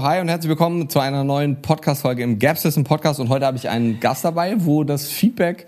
[0.00, 3.18] Hi und herzlich willkommen zu einer neuen Podcast-Folge im Gap System Podcast.
[3.18, 5.66] Und heute habe ich einen Gast dabei, wo das Feedback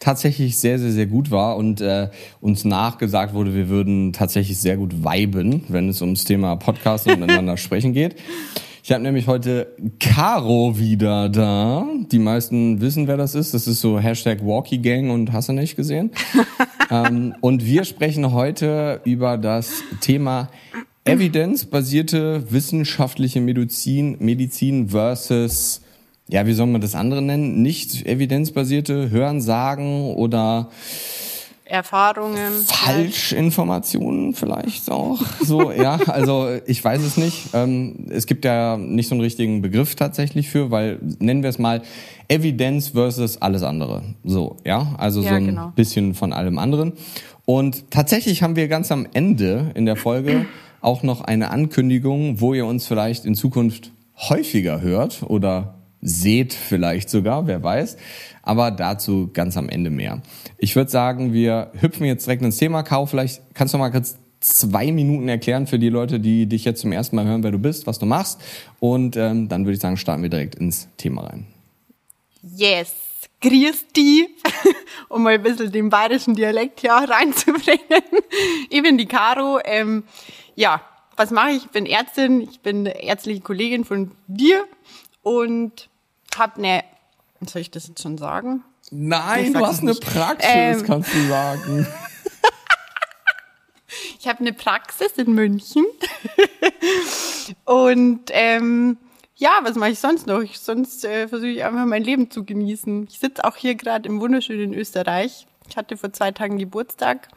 [0.00, 2.08] tatsächlich sehr, sehr, sehr gut war und äh,
[2.40, 7.20] uns nachgesagt wurde, wir würden tatsächlich sehr gut viben, wenn es ums Thema Podcast und
[7.20, 8.16] miteinander sprechen geht.
[8.82, 9.68] Ich habe nämlich heute
[10.00, 11.86] Caro wieder da.
[12.10, 13.54] Die meisten wissen, wer das ist.
[13.54, 16.10] Das ist so Hashtag Walkie Gang und hast du nicht gesehen.
[16.90, 20.48] ähm, und wir sprechen heute über das Thema
[21.08, 25.82] evidenzbasierte wissenschaftliche Medizin, Medizin versus,
[26.28, 27.62] ja, wie soll man das andere nennen?
[27.62, 30.68] Nicht evidenzbasierte Hörensagen oder
[31.68, 32.52] Erfahrungen.
[32.66, 35.20] Falschinformationen vielleicht auch.
[35.42, 37.50] So, ja, also ich weiß es nicht.
[37.52, 41.58] Ähm, es gibt ja nicht so einen richtigen Begriff tatsächlich für, weil nennen wir es
[41.58, 41.82] mal
[42.28, 44.02] Evidenz versus alles andere.
[44.24, 45.72] So, ja, also ja, so ein genau.
[45.76, 46.94] bisschen von allem anderen.
[47.44, 50.46] Und tatsächlich haben wir ganz am Ende in der Folge
[50.80, 57.10] auch noch eine Ankündigung, wo ihr uns vielleicht in Zukunft häufiger hört oder seht vielleicht
[57.10, 57.96] sogar, wer weiß.
[58.42, 60.22] Aber dazu ganz am Ende mehr.
[60.56, 62.82] Ich würde sagen, wir hüpfen jetzt direkt ins Thema.
[62.82, 66.80] Kau, vielleicht kannst du mal kurz zwei Minuten erklären für die Leute, die dich jetzt
[66.80, 68.40] zum ersten Mal hören, wer du bist, was du machst.
[68.78, 71.46] Und ähm, dann würde ich sagen, starten wir direkt ins Thema rein.
[72.42, 72.94] Yes.
[73.40, 74.26] Grüß die,
[75.08, 78.02] um mal ein bisschen den bayerischen Dialekt hier reinzubringen.
[78.68, 79.60] Ich bin die Caro.
[79.64, 80.04] Ähm,
[80.58, 80.80] ja,
[81.16, 81.64] was mache ich?
[81.66, 84.66] Ich bin Ärztin, ich bin ärztliche Kollegin von dir
[85.22, 85.88] und
[86.36, 86.84] habe eine,
[87.46, 88.64] soll ich das jetzt schon sagen?
[88.90, 91.86] Nein, du hast eine Praxis, ähm, kannst du sagen.
[94.18, 95.86] ich habe eine Praxis in München
[97.64, 98.96] und ähm,
[99.36, 100.40] ja, was mache ich sonst noch?
[100.40, 103.06] Ich, sonst äh, versuche ich einfach mein Leben zu genießen.
[103.08, 105.46] Ich sitze auch hier gerade im wunderschönen Österreich.
[105.68, 107.28] Ich hatte vor zwei Tagen Geburtstag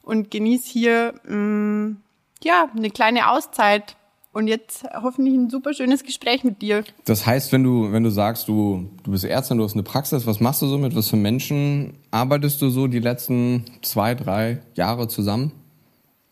[0.00, 2.04] und genieße hier mh, mm,
[2.42, 3.96] ja, eine kleine Auszeit
[4.32, 6.84] und jetzt hoffentlich ein super schönes Gespräch mit dir.
[7.04, 10.26] Das heißt, wenn du, wenn du sagst, du, du bist Ärztin, du hast eine Praxis,
[10.26, 14.60] was machst du so mit, was für Menschen arbeitest du so die letzten zwei, drei
[14.74, 15.52] Jahre zusammen?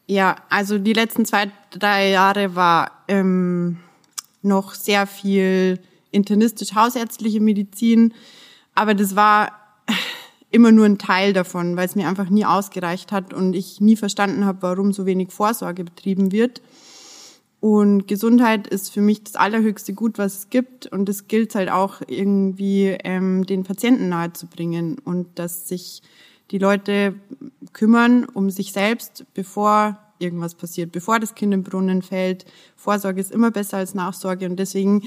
[0.09, 3.79] Ja, also die letzten zwei, drei Jahre war ähm,
[4.43, 5.79] noch sehr viel
[6.11, 8.13] internistisch hausärztliche Medizin,
[8.75, 9.53] aber das war
[10.53, 13.97] immer nur ein Teil davon, weil es mir einfach nie ausgereicht hat und ich nie
[13.97, 16.63] verstanden habe, warum so wenig Vorsorge betrieben wird.
[17.61, 20.87] Und Gesundheit ist für mich das allerhöchste Gut, was es gibt.
[20.87, 26.03] Und es gilt halt auch irgendwie ähm, den Patienten nahezubringen und dass sich
[26.51, 27.15] die Leute
[27.73, 32.45] kümmern um sich selbst, bevor irgendwas passiert, bevor das Kind im Brunnen fällt.
[32.77, 35.03] Vorsorge ist immer besser als Nachsorge und deswegen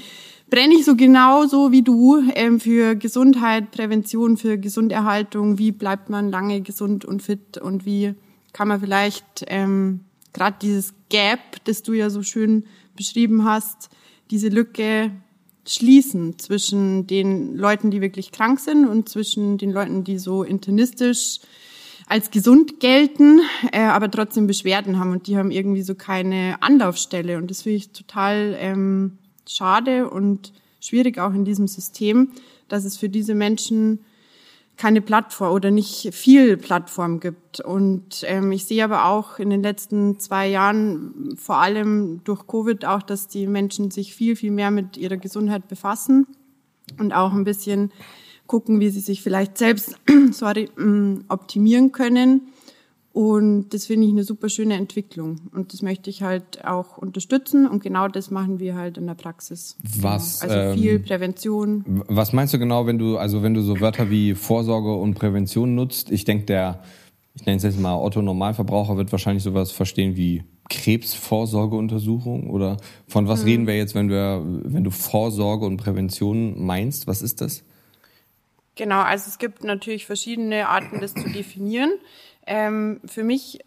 [0.50, 5.58] brenne ich so genauso wie du ähm, für Gesundheit, Prävention, für Gesunderhaltung.
[5.58, 8.14] Wie bleibt man lange gesund und fit und wie
[8.52, 10.00] kann man vielleicht ähm,
[10.32, 13.90] gerade dieses Gap, das du ja so schön beschrieben hast,
[14.30, 15.10] diese Lücke
[15.66, 21.40] schließen zwischen den Leuten, die wirklich krank sind und zwischen den Leuten, die so internistisch
[22.06, 23.40] als gesund gelten,
[23.72, 27.76] äh, aber trotzdem Beschwerden haben und die haben irgendwie so keine Anlaufstelle und das finde
[27.76, 32.30] ich total ähm, schade und schwierig auch in diesem System,
[32.68, 34.00] dass es für diese Menschen
[34.76, 37.60] keine Plattform oder nicht viel Plattform gibt.
[37.60, 42.84] Und ähm, ich sehe aber auch in den letzten zwei Jahren, vor allem durch Covid,
[42.84, 46.26] auch, dass die Menschen sich viel, viel mehr mit ihrer Gesundheit befassen
[46.98, 47.90] und auch ein bisschen
[48.46, 49.96] gucken, wie sie sich vielleicht selbst
[50.32, 52.48] sorry, mm, optimieren können.
[53.16, 55.40] Und das finde ich eine super schöne Entwicklung.
[55.54, 57.66] Und das möchte ich halt auch unterstützen.
[57.66, 59.78] Und genau das machen wir halt in der Praxis.
[59.98, 60.42] Was?
[60.42, 62.02] Also ähm, viel Prävention.
[62.08, 65.74] Was meinst du genau, wenn du, also wenn du so Wörter wie Vorsorge und Prävention
[65.74, 66.10] nutzt?
[66.10, 66.82] Ich denke, der,
[67.32, 72.76] ich nenne es jetzt mal Otto Normalverbraucher wird wahrscheinlich sowas verstehen wie Krebsvorsorgeuntersuchung oder
[73.06, 73.46] von was hm.
[73.46, 77.06] reden wir jetzt, wenn wir, wenn du Vorsorge und Prävention meinst?
[77.06, 77.64] Was ist das?
[78.76, 81.92] Genau, also es gibt natürlich verschiedene Arten, das zu definieren.
[82.46, 83.58] Ähm, für mich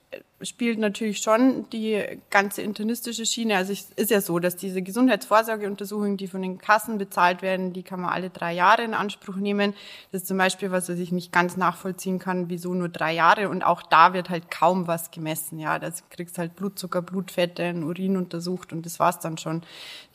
[0.41, 3.57] spielt natürlich schon die ganze internistische Schiene.
[3.57, 7.83] Also es ist ja so, dass diese Gesundheitsvorsorgeuntersuchungen, die von den Kassen bezahlt werden, die
[7.83, 9.73] kann man alle drei Jahre in Anspruch nehmen.
[10.11, 13.49] Das ist zum Beispiel was, was ich nicht ganz nachvollziehen kann, wieso nur drei Jahre.
[13.49, 15.59] Und auch da wird halt kaum was gemessen.
[15.59, 19.63] Ja, da kriegst halt Blutzucker, Blutfette, ein Urin untersucht und das war's dann schon.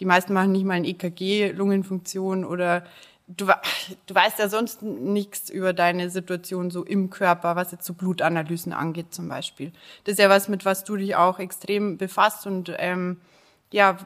[0.00, 2.84] Die meisten machen nicht mal ein EKG, Lungenfunktion oder
[3.26, 3.46] du,
[4.06, 8.72] du weißt ja sonst nichts über deine Situation so im Körper, was jetzt so Blutanalysen
[8.72, 9.72] angeht zum Beispiel.
[10.04, 13.20] Das ist ja was, mit was du dich auch extrem befasst und ähm,
[13.72, 13.98] ja,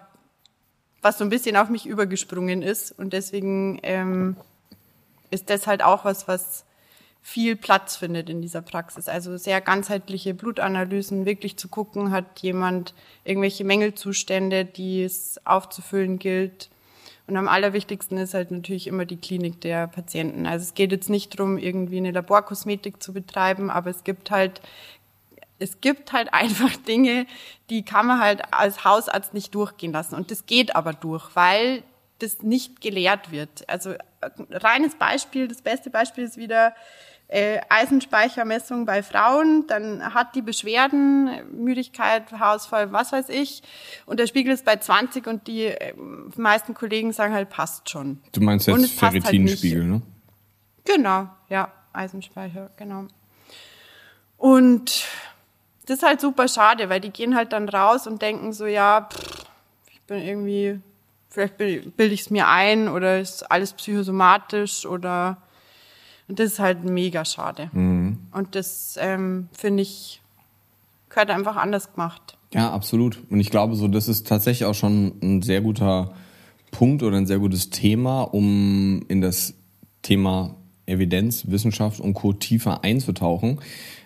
[1.03, 2.93] was so ein bisschen auf mich übergesprungen ist.
[2.93, 4.37] Und deswegen ähm,
[5.31, 6.65] ist das halt auch was, was
[7.21, 9.09] viel Platz findet in dieser Praxis.
[9.09, 12.95] Also sehr ganzheitliche Blutanalysen, wirklich zu gucken, hat jemand
[13.25, 16.71] irgendwelche Mängelzustände, die es aufzufüllen gilt.
[17.29, 20.47] Und am allerwichtigsten ist halt natürlich immer die Klinik der Patienten.
[20.47, 24.63] Also es geht jetzt nicht darum, irgendwie eine Laborkosmetik zu betreiben, aber es gibt halt
[25.59, 27.27] es gibt halt einfach Dinge,
[27.69, 30.15] die kann man halt als Hausarzt nicht durchgehen lassen.
[30.15, 31.83] Und das geht aber durch, weil
[32.19, 33.69] das nicht gelehrt wird.
[33.69, 33.95] Also
[34.51, 36.75] reines Beispiel, das beste Beispiel ist wieder
[37.29, 43.63] äh, Eisenspeichermessung bei Frauen, dann hat die Beschwerden, Müdigkeit, Haarausfall, was weiß ich,
[44.07, 45.93] und der Spiegel ist bei 20 und die äh,
[46.37, 48.21] meisten Kollegen sagen halt, passt schon.
[48.33, 50.03] Du meinst jetzt Ferritinspiegel, halt ne?
[50.85, 53.05] Genau, ja, Eisenspeicher, genau.
[54.39, 55.05] Und
[55.87, 59.07] das ist halt super schade, weil die gehen halt dann raus und denken so, ja,
[59.13, 59.45] pff,
[59.93, 60.81] ich bin irgendwie,
[61.29, 65.43] vielleicht bilde ich es mir ein oder ist alles psychosomatisch oder
[66.29, 67.71] und das ist halt mega schade.
[67.73, 68.19] Mhm.
[68.33, 70.21] Und das ähm, finde ich
[71.09, 72.37] gehört einfach anders gemacht.
[72.53, 73.19] Ja, absolut.
[73.31, 76.13] Und ich glaube, so das ist tatsächlich auch schon ein sehr guter
[76.71, 79.55] Punkt oder ein sehr gutes Thema, um in das
[80.03, 80.55] Thema
[80.87, 82.33] Evidenz, Wissenschaft und Co.
[82.33, 83.61] tiefer einzutauchen.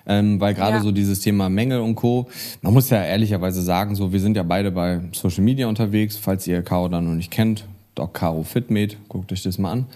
[0.04, 0.82] Ähm, weil gerade ja.
[0.82, 2.28] so dieses Thema Mängel und Co.
[2.60, 6.44] Man muss ja ehrlicherweise sagen, so wir sind ja beide bei Social Media unterwegs, falls
[6.48, 9.86] ihr Caro dann noch nicht kennt, Doc Caro Fitmed, guckt euch das mal an.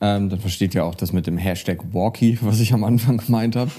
[0.00, 3.56] Ähm, dann versteht ihr auch das mit dem Hashtag Walkie, was ich am Anfang gemeint
[3.56, 3.70] habe.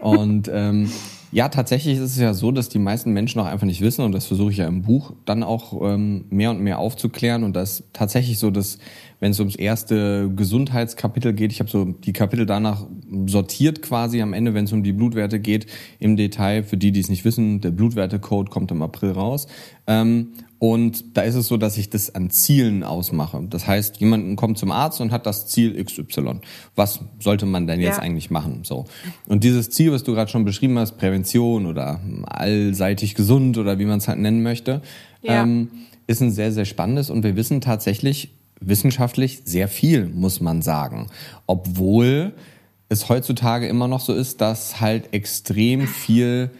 [0.00, 0.90] und ähm,
[1.32, 4.12] ja, tatsächlich ist es ja so, dass die meisten Menschen auch einfach nicht wissen, und
[4.12, 7.42] das versuche ich ja im Buch dann auch ähm, mehr und mehr aufzuklären.
[7.42, 8.78] Und das ist tatsächlich so, dass
[9.22, 12.88] wenn es ums erste Gesundheitskapitel geht, ich habe so die Kapitel danach
[13.26, 15.66] sortiert quasi am Ende, wenn es um die Blutwerte geht,
[16.00, 16.64] im Detail.
[16.64, 19.46] Für die, die es nicht wissen, der Blutwertecode kommt im April raus.
[19.86, 23.46] Ähm, und da ist es so, dass ich das an Zielen ausmache.
[23.48, 26.40] Das heißt, jemand kommt zum Arzt und hat das Ziel XY.
[26.74, 28.02] Was sollte man denn jetzt ja.
[28.02, 28.62] eigentlich machen?
[28.64, 28.86] So.
[29.28, 33.84] Und dieses Ziel, was du gerade schon beschrieben hast, Prävention oder allseitig gesund oder wie
[33.84, 34.82] man es halt nennen möchte,
[35.22, 35.44] ja.
[35.44, 35.68] ähm,
[36.08, 37.08] ist ein sehr, sehr spannendes.
[37.08, 38.32] Und wir wissen tatsächlich
[38.66, 41.08] wissenschaftlich sehr viel, muss man sagen.
[41.46, 42.32] Obwohl
[42.88, 46.50] es heutzutage immer noch so ist, dass halt extrem viel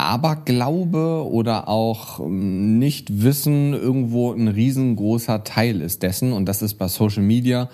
[0.00, 6.32] Aberglaube oder auch ähm, Nichtwissen irgendwo ein riesengroßer Teil ist dessen.
[6.32, 7.68] Und das ist bei Social Media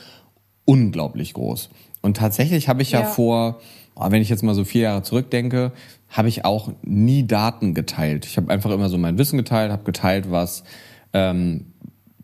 [0.64, 1.70] unglaublich groß.
[2.02, 3.60] Und tatsächlich habe ich ja, ja vor,
[3.94, 5.72] oh, wenn ich jetzt mal so vier Jahre zurückdenke,
[6.08, 8.26] habe ich auch nie Daten geteilt.
[8.26, 10.64] Ich habe einfach immer so mein Wissen geteilt, habe geteilt, was,
[11.12, 11.72] ähm,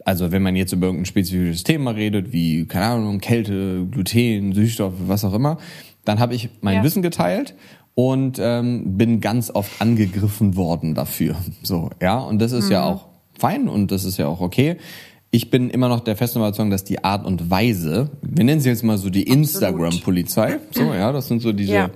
[0.04, 4.94] also wenn man jetzt über irgendein spezifisches Thema redet, wie, keine Ahnung, Kälte, Gluten, Süßstoffe,
[5.06, 5.58] was auch immer,
[6.04, 6.84] dann habe ich mein ja.
[6.84, 7.54] Wissen geteilt
[7.94, 11.36] und ähm, bin ganz oft angegriffen worden dafür.
[11.62, 12.72] So, ja, und das ist mhm.
[12.72, 13.06] ja auch
[13.38, 14.76] fein und das ist ja auch okay.
[15.30, 18.68] Ich bin immer noch der festen Überzeugung, dass die Art und Weise, wir nennen sie
[18.68, 21.90] jetzt mal so die Instagram-Polizei, so, ja, das sind so diese, ja.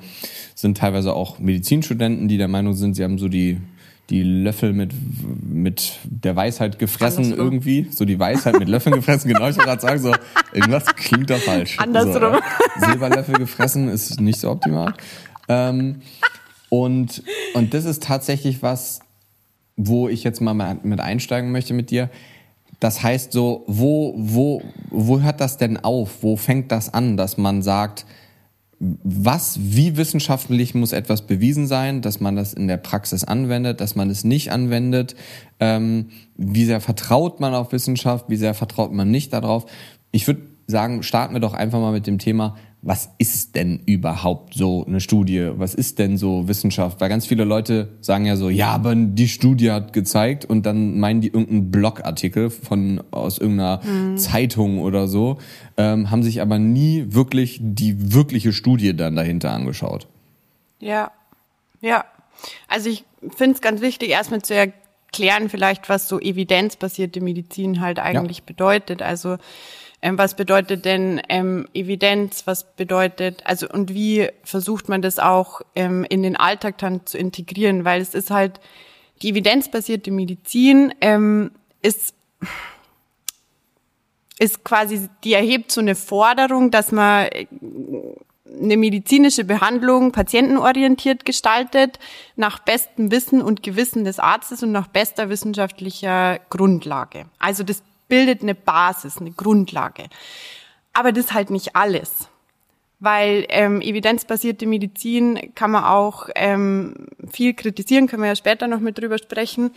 [0.54, 3.58] sind teilweise auch Medizinstudenten, die der Meinung sind, sie haben so die,
[4.10, 4.92] die Löffel mit,
[5.42, 7.46] mit der Weisheit gefressen Andersrum.
[7.46, 7.88] irgendwie.
[7.90, 9.28] So die Weisheit mit Löffeln gefressen.
[9.28, 10.14] Genau, ich wollte gerade sagen, so,
[10.52, 11.78] irgendwas klingt da falsch.
[11.78, 12.40] Andersrum.
[12.78, 12.86] So.
[12.86, 14.94] Silberlöffel gefressen ist nicht so optimal.
[15.48, 16.02] Ähm,
[16.68, 17.22] und,
[17.54, 19.00] und das ist tatsächlich was,
[19.76, 22.08] wo ich jetzt mal mit einsteigen möchte mit dir.
[22.78, 26.22] Das heißt so, wo, wo, wo hört das denn auf?
[26.22, 28.06] Wo fängt das an, dass man sagt,
[28.78, 33.94] was, wie wissenschaftlich muss etwas bewiesen sein, dass man das in der Praxis anwendet, dass
[33.94, 35.16] man es nicht anwendet,
[35.60, 39.64] ähm, wie sehr vertraut man auf Wissenschaft, wie sehr vertraut man nicht darauf.
[40.10, 42.56] Ich würde sagen, starten wir doch einfach mal mit dem Thema,
[42.86, 45.50] was ist denn überhaupt so eine Studie?
[45.56, 47.00] Was ist denn so Wissenschaft?
[47.00, 51.00] Weil ganz viele Leute sagen ja so, ja, aber die Studie hat gezeigt und dann
[51.00, 54.16] meinen die irgendeinen Blogartikel von aus irgendeiner mhm.
[54.18, 55.38] Zeitung oder so,
[55.76, 60.06] ähm, haben sich aber nie wirklich die wirkliche Studie dann dahinter angeschaut.
[60.78, 61.10] Ja,
[61.80, 62.04] ja.
[62.68, 63.04] Also ich
[63.36, 68.44] finde es ganz wichtig, erstmal zu erklären, vielleicht, was so evidenzbasierte Medizin halt eigentlich ja.
[68.46, 69.02] bedeutet.
[69.02, 69.38] Also
[70.06, 72.46] ähm, was bedeutet denn ähm, Evidenz?
[72.46, 77.18] Was bedeutet, also und wie versucht man das auch ähm, in den Alltag dann zu
[77.18, 77.84] integrieren?
[77.84, 78.60] Weil es ist halt,
[79.20, 81.50] die evidenzbasierte Medizin ähm,
[81.82, 82.14] ist
[84.38, 87.46] ist quasi, die erhebt so eine Forderung, dass man äh,
[88.62, 91.98] eine medizinische Behandlung patientenorientiert gestaltet,
[92.36, 97.26] nach bestem Wissen und Gewissen des Arztes und nach bester wissenschaftlicher Grundlage.
[97.40, 100.04] Also das bildet eine Basis, eine Grundlage.
[100.92, 102.28] Aber das ist halt nicht alles.
[102.98, 108.80] weil ähm, evidenzbasierte Medizin kann man auch ähm, viel kritisieren, können wir ja später noch
[108.80, 109.70] mit drüber sprechen.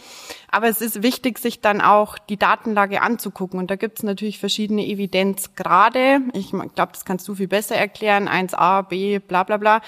[0.49, 3.59] Aber es ist wichtig, sich dann auch die Datenlage anzugucken.
[3.59, 6.21] Und da gibt es natürlich verschiedene Evidenzgrade.
[6.33, 8.29] Ich glaube, das kannst du viel besser erklären.
[8.29, 9.81] 1a, b, bla bla bla.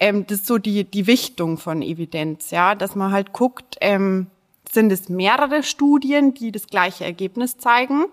[0.00, 4.28] Ähm, das ist so die, die Wichtung von Evidenz, ja, dass man halt guckt, ähm,
[4.72, 8.06] sind es mehrere Studien, die das gleiche Ergebnis zeigen?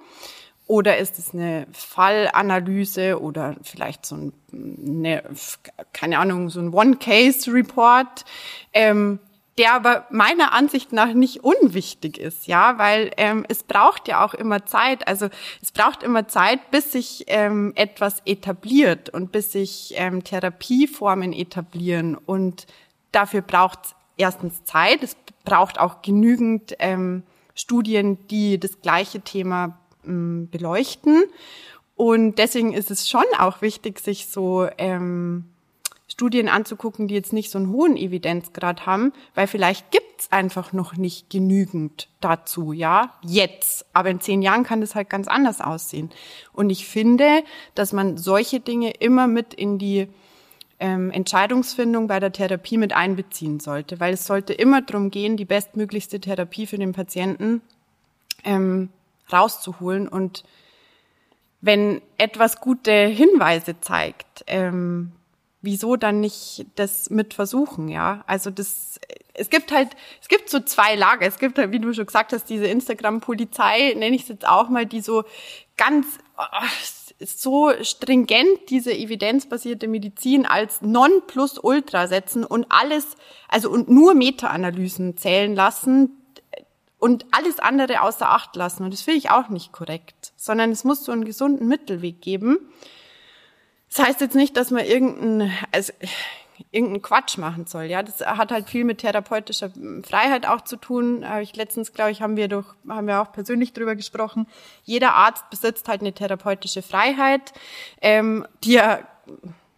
[0.68, 5.24] Oder ist es eine Fallanalyse oder vielleicht so ein, eine,
[5.94, 8.26] keine Ahnung, so ein One-Case-Report,
[8.74, 9.20] ähm,
[9.60, 14.34] der aber meiner Ansicht nach nicht unwichtig ist, ja, weil ähm, es braucht ja auch
[14.34, 15.08] immer Zeit.
[15.08, 15.30] Also
[15.62, 22.16] es braucht immer Zeit, bis sich ähm, etwas etabliert und bis sich ähm, Therapieformen etablieren.
[22.16, 22.66] Und
[23.12, 25.04] dafür braucht es erstens Zeit.
[25.04, 31.24] Es braucht auch genügend ähm, Studien, die das gleiche Thema ähm, beleuchten.
[31.96, 35.46] Und deswegen ist es schon auch wichtig, sich so ähm,
[36.08, 40.96] Studien anzugucken, die jetzt nicht so einen hohen Evidenzgrad haben, weil vielleicht gibt's einfach noch
[40.96, 43.86] nicht genügend dazu, ja, jetzt.
[43.94, 46.12] Aber in zehn Jahren kann das halt ganz anders aussehen.
[46.54, 47.44] Und ich finde,
[47.74, 50.08] dass man solche Dinge immer mit in die
[50.86, 55.46] ähm, Entscheidungsfindung bei der Therapie mit einbeziehen sollte, weil es sollte immer darum gehen, die
[55.46, 57.62] bestmöglichste Therapie für den Patienten
[58.44, 58.90] ähm,
[59.34, 60.08] rauszuholen.
[60.08, 60.44] Und
[61.60, 65.12] wenn etwas gute Hinweise zeigt, ähm,
[65.64, 68.24] wieso dann nicht das mit versuchen, ja?
[68.28, 69.00] Also das,
[69.34, 69.90] es gibt halt,
[70.22, 71.26] es gibt so zwei Lager.
[71.26, 74.70] Es gibt halt, wie du schon gesagt hast, diese Instagram-Polizei, nenne ich es jetzt auch
[74.70, 75.24] mal, die so
[75.78, 76.06] ganz
[76.38, 76.44] oh,
[77.20, 83.16] so stringent diese evidenzbasierte Medizin als non plus ultra setzen und alles,
[83.48, 86.22] also und nur Meta-Analysen zählen lassen,
[87.06, 88.84] und alles andere außer Acht lassen.
[88.84, 92.58] Und das finde ich auch nicht korrekt, sondern es muss so einen gesunden Mittelweg geben.
[93.90, 95.94] Das heißt jetzt nicht, dass man irgendeinen, also,
[96.72, 97.86] irgendeinen Quatsch machen soll.
[97.86, 99.72] Ja, das hat halt viel mit therapeutischer
[100.04, 101.28] Freiheit auch zu tun.
[101.28, 104.48] Habe ich letztens, glaube ich, haben wir doch, haben wir auch persönlich drüber gesprochen.
[104.84, 107.54] Jeder Arzt besitzt halt eine therapeutische Freiheit,
[108.02, 109.08] ähm, die er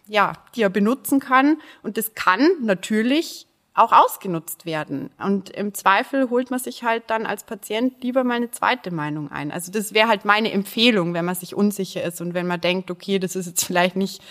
[0.07, 1.57] ja, die er benutzen kann.
[1.83, 3.46] Und das kann natürlich
[3.77, 5.11] auch ausgenutzt werden.
[5.19, 9.31] Und im Zweifel holt man sich halt dann als Patient lieber mal eine zweite Meinung
[9.31, 9.51] ein.
[9.51, 12.89] Also das wäre halt meine Empfehlung, wenn man sich unsicher ist und wenn man denkt,
[12.89, 14.21] okay, das ist jetzt vielleicht nicht,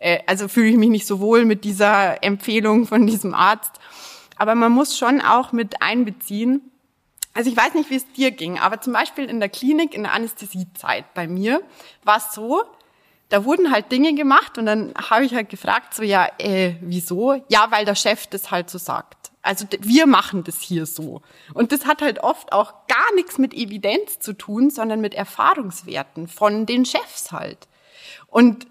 [0.00, 3.72] äh, also fühle ich mich nicht so wohl mit dieser Empfehlung von diesem Arzt.
[4.36, 6.60] Aber man muss schon auch mit einbeziehen.
[7.32, 10.02] Also ich weiß nicht, wie es dir ging, aber zum Beispiel in der Klinik, in
[10.02, 11.62] der Anästhesiezeit bei mir,
[12.04, 12.62] war es so,
[13.30, 17.42] da wurden halt Dinge gemacht und dann habe ich halt gefragt, so ja, äh, wieso?
[17.48, 19.30] Ja, weil der Chef das halt so sagt.
[19.40, 21.22] Also wir machen das hier so.
[21.54, 26.28] Und das hat halt oft auch gar nichts mit Evidenz zu tun, sondern mit Erfahrungswerten
[26.28, 27.68] von den Chefs halt.
[28.26, 28.66] Und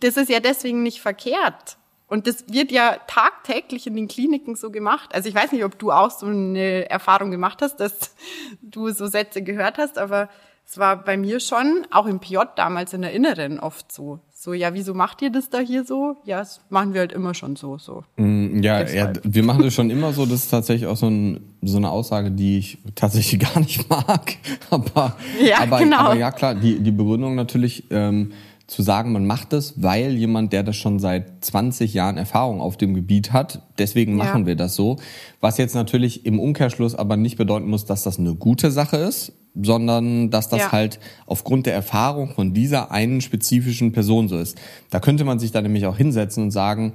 [0.00, 1.78] das ist ja deswegen nicht verkehrt.
[2.06, 5.14] Und das wird ja tagtäglich in den Kliniken so gemacht.
[5.14, 8.14] Also ich weiß nicht, ob du auch so eine Erfahrung gemacht hast, dass
[8.60, 10.28] du so Sätze gehört hast, aber
[10.66, 14.20] es war bei mir schon, auch im PJ damals in der Inneren oft so.
[14.32, 16.16] So, ja, wieso macht ihr das da hier so?
[16.24, 17.78] Ja, das machen wir halt immer schon so.
[17.78, 18.04] so.
[18.16, 20.26] Mm, ja, ja, wir machen das schon immer so.
[20.26, 24.36] Das ist tatsächlich auch so, ein, so eine Aussage, die ich tatsächlich gar nicht mag.
[24.70, 25.98] aber, ja, aber, genau.
[25.98, 28.32] aber ja, klar, die, die Begründung natürlich, ähm,
[28.66, 32.76] zu sagen, man macht das, weil jemand, der das schon seit 20 Jahren Erfahrung auf
[32.76, 34.46] dem Gebiet hat, deswegen machen ja.
[34.46, 34.96] wir das so.
[35.40, 39.32] Was jetzt natürlich im Umkehrschluss aber nicht bedeuten muss, dass das eine gute Sache ist,
[39.60, 40.72] sondern dass das ja.
[40.72, 44.58] halt aufgrund der Erfahrung von dieser einen spezifischen Person so ist.
[44.90, 46.94] Da könnte man sich dann nämlich auch hinsetzen und sagen,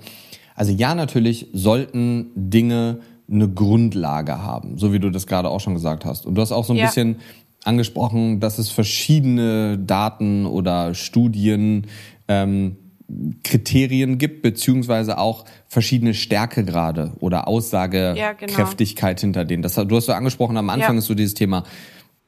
[0.55, 2.99] also ja, natürlich sollten Dinge
[3.31, 6.25] eine Grundlage haben, so wie du das gerade auch schon gesagt hast.
[6.25, 6.87] Und du hast auch so ein ja.
[6.87, 7.17] bisschen
[7.69, 11.87] angesprochen, dass es verschiedene Daten oder Studien,
[12.27, 12.77] ähm,
[13.43, 19.21] Kriterien gibt, beziehungsweise auch verschiedene Stärkegrade oder Aussagekräftigkeit ja, genau.
[19.21, 19.63] hinter denen.
[19.63, 20.99] Das, du hast so angesprochen, am Anfang ja.
[20.99, 21.63] ist so dieses Thema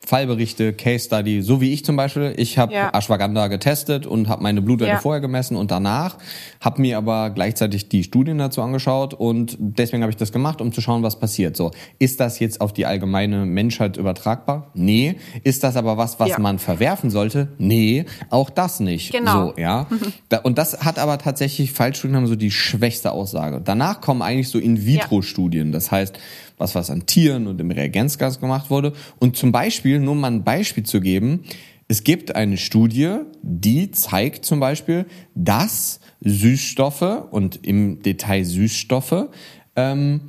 [0.03, 2.34] Fallberichte, Case Study, so wie ich zum Beispiel.
[2.38, 2.89] Ich habe ja.
[2.91, 5.00] Ashwagandha getestet und habe meine Blutwerte ja.
[5.00, 6.17] vorher gemessen und danach,
[6.60, 10.74] habe mir aber gleichzeitig die Studien dazu angeschaut und deswegen habe ich das gemacht, um
[10.74, 11.55] zu schauen, was passiert.
[11.55, 14.72] So, ist das jetzt auf die allgemeine Menschheit übertragbar?
[14.74, 15.17] Nee.
[15.43, 16.39] Ist das aber was, was ja.
[16.39, 17.50] man verwerfen sollte?
[17.60, 19.12] Nee, auch das nicht.
[19.12, 19.50] Genau.
[19.50, 19.86] So, ja.
[20.43, 23.62] und das hat aber tatsächlich Fallstudien haben so die schwächste Aussage.
[23.63, 25.72] Danach kommen eigentlich so In-vitro-Studien.
[25.72, 26.17] Das heißt,
[26.62, 28.93] was was an Tieren und im Reagenzgas gemacht wurde.
[29.20, 31.43] Und zum Beispiel, nur mal ein Beispiel zu geben,
[31.88, 35.05] es gibt eine Studie, die zeigt zum Beispiel,
[35.36, 39.27] dass Süßstoffe und im Detail Süßstoffe
[39.75, 40.21] ähm,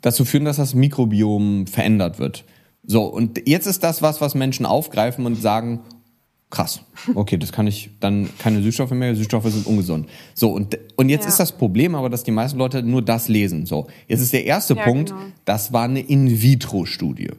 [0.00, 2.44] dazu führen, dass das Mikrobiom verändert wird.
[2.86, 5.80] So, und jetzt ist das was, was Menschen aufgreifen und sagen,
[6.50, 6.82] Krass.
[7.16, 9.16] Okay, das kann ich dann keine Süßstoffe mehr.
[9.16, 10.08] Süßstoffe sind ungesund.
[10.34, 11.28] So und und jetzt Ja.
[11.30, 13.66] ist das Problem, aber dass die meisten Leute nur das lesen.
[13.66, 15.10] So, jetzt ist der erste Ja, Punkt.
[15.10, 15.20] genau.
[15.46, 17.30] Das war eine In-vitro-Studie.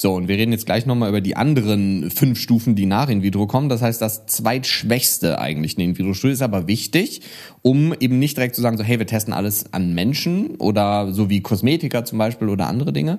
[0.00, 3.48] So und wir reden jetzt gleich nochmal über die anderen fünf Stufen, die nach In-vitro
[3.48, 3.68] kommen.
[3.68, 7.22] Das heißt, das zweitschwächste eigentlich eine In-vitro-Studie ist aber wichtig,
[7.62, 11.30] um eben nicht direkt zu sagen, so hey, wir testen alles an Menschen oder so
[11.30, 13.18] wie Kosmetika zum Beispiel oder andere Dinge.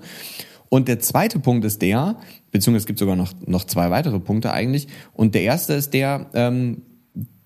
[0.70, 2.16] Und der zweite Punkt ist der,
[2.52, 4.88] beziehungsweise es gibt sogar noch, noch zwei weitere Punkte eigentlich.
[5.12, 6.84] Und der erste ist der, ähm,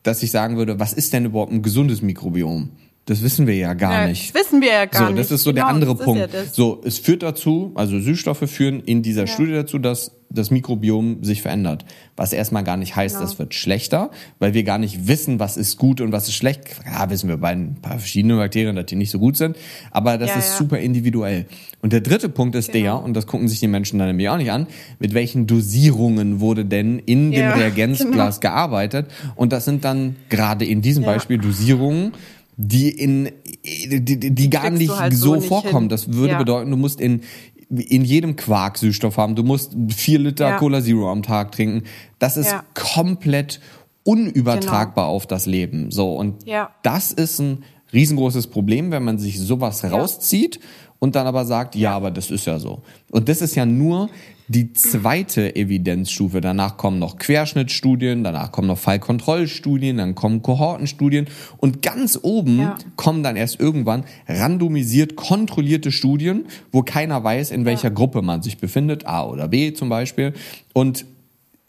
[0.03, 2.69] dass ich sagen würde, was ist denn überhaupt ein gesundes Mikrobiom?
[3.05, 4.33] Das wissen wir ja gar Ja, nicht.
[4.33, 5.19] Das wissen wir ja gar so, nicht.
[5.19, 6.33] das ist so der Genau, andere das ist Punkt.
[6.33, 11.21] Ja so, es führt dazu, also Süßstoffe führen in dieser Studie dazu, dass das Mikrobiom
[11.23, 11.83] sich verändert.
[12.15, 13.27] Was erstmal gar nicht heißt, Genau.
[13.27, 16.61] das wird schlechter, weil wir gar nicht wissen, was ist gut und was ist schlecht.
[16.85, 19.57] Ja, wissen wir bei ein paar verschiedenen Bakterien, dass die nicht so gut sind,
[19.91, 20.57] aber das Ja, ist ja.
[20.59, 21.45] super individuell.
[21.81, 22.83] Und der dritte Punkt ist Genau.
[22.99, 24.65] der, und das gucken sich die Menschen dann nämlich auch nicht an,
[24.99, 29.07] mit welchen Dosierungen wurde denn in dem Ja, Reagenzglas gearbeitet.
[29.35, 31.11] Und das sind dann gerade in diesem Ja.
[31.11, 32.13] Beispiel Dosierungen,
[32.57, 33.29] die in
[33.63, 35.83] die, die, gar nicht halt so so nicht vorkommen.
[35.83, 35.89] hin.
[35.89, 36.37] Das würde Ja.
[36.37, 37.21] bedeuten, du musst in
[37.69, 39.35] in jedem Quark Süßstoff haben.
[39.35, 40.57] Du musst vier Liter Ja.
[40.57, 41.83] Cola Zero am Tag trinken.
[42.19, 42.63] Das ist Ja.
[42.75, 43.59] komplett
[44.03, 45.89] unübertragbar auf das Leben.
[45.91, 46.45] So und
[46.83, 50.59] das ist ein riesengroßes Problem, wenn man sich sowas rauszieht
[50.99, 52.81] und dann aber sagt, ja, aber das ist ja so.
[53.11, 54.09] Und das ist ja nur
[54.47, 56.41] die zweite Evidenzstufe.
[56.41, 62.77] Danach kommen noch Querschnittstudien, danach kommen noch Fallkontrollstudien, dann kommen Kohortenstudien und ganz oben Ja.
[62.95, 68.57] kommen dann erst irgendwann randomisiert kontrollierte Studien, wo keiner weiß, in welcher Gruppe man sich
[68.57, 70.33] befindet, A oder B zum Beispiel.
[70.73, 71.05] Und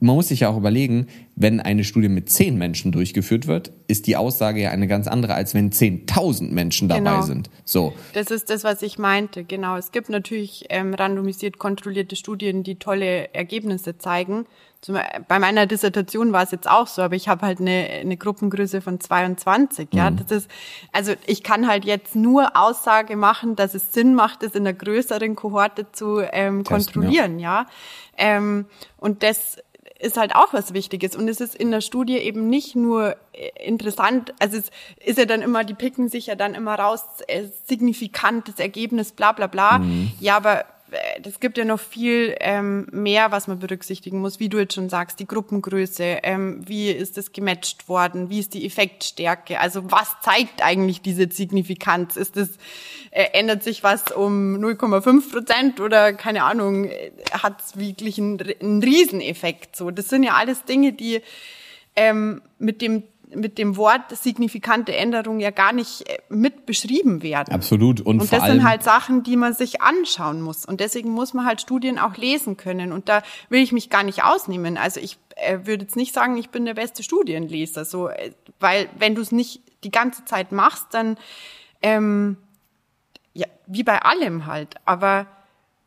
[0.01, 4.07] man muss sich ja auch überlegen, wenn eine Studie mit zehn Menschen durchgeführt wird, ist
[4.07, 7.23] die Aussage ja eine ganz andere, als wenn 10.000 Menschen dabei Genau.
[7.23, 7.49] sind.
[7.65, 7.95] So.
[8.13, 9.45] Das ist das, was ich meinte.
[9.45, 9.77] Genau.
[9.77, 14.45] Es gibt natürlich ähm, randomisiert kontrollierte Studien, die tolle Ergebnisse zeigen.
[14.83, 14.97] Zum,
[15.29, 18.83] bei meiner Dissertation war es jetzt auch so, aber ich habe halt eine, eine Gruppengröße
[18.83, 19.89] von 22.
[19.95, 20.17] Ja, Mhm.
[20.19, 20.51] das ist
[20.93, 24.75] also ich kann halt jetzt nur Aussage machen, dass es Sinn macht, das in einer
[24.77, 27.39] größeren Kohorte zu ähm, kontrollieren.
[27.39, 27.67] Ja,
[28.19, 28.67] ähm,
[28.99, 29.57] und das
[30.05, 31.17] ist halt auch was Wichtiges.
[31.17, 34.71] Und es ist in der Studie eben nicht nur äh, interessant, also es
[35.05, 39.33] ist ja dann immer, die picken sich ja dann immer raus, äh, signifikantes Ergebnis, bla
[39.33, 39.81] bla bla.
[40.21, 40.65] Ja, aber
[41.25, 44.89] es gibt ja noch viel ähm, mehr, was man berücksichtigen muss, wie du jetzt schon
[44.89, 50.15] sagst, die Gruppengröße, ähm, wie ist es gematcht worden, wie ist die Effektstärke, also was
[50.23, 52.17] zeigt eigentlich diese Signifikanz?
[52.17, 52.59] Ist es,
[53.11, 56.91] äh, ändert sich was um 0,5 Prozent oder keine Ahnung,
[57.33, 59.77] hat es wirklich einen, einen Rieseneffekt?
[59.77, 61.23] So, das sind ja alles Dinge, die
[61.97, 63.05] ähm, mit dem
[63.35, 67.55] mit dem Wort signifikante Änderung ja gar nicht äh, mit beschrieben werden.
[67.55, 68.01] Absolut.
[68.01, 70.65] Und, Und das sind halt Sachen, die man sich anschauen muss.
[70.65, 72.93] Und deswegen muss man halt Studien auch lesen können.
[72.93, 74.77] Und da will ich mich gar nicht ausnehmen.
[74.77, 77.85] Also ich äh, würde jetzt nicht sagen, ich bin der beste Studienleser.
[77.85, 81.17] So, äh, weil wenn du es nicht die ganze Zeit machst, dann
[81.83, 82.37] ähm,
[83.33, 84.77] ja, wie bei allem halt.
[84.85, 85.27] Aber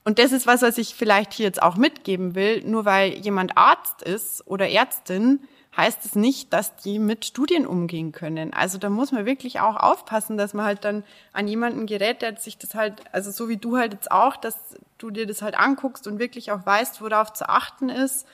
[0.07, 2.63] und das ist was, was ich vielleicht hier jetzt auch mitgeben will.
[2.65, 5.41] Nur weil jemand Arzt ist oder Ärztin,
[5.77, 8.51] heißt es nicht, dass die mit Studien umgehen können.
[8.51, 12.35] Also da muss man wirklich auch aufpassen, dass man halt dann an jemanden gerät, der
[12.37, 14.55] sich das halt, also so wie du halt jetzt auch, dass
[14.97, 18.25] du dir das halt anguckst und wirklich auch weißt, worauf zu achten ist.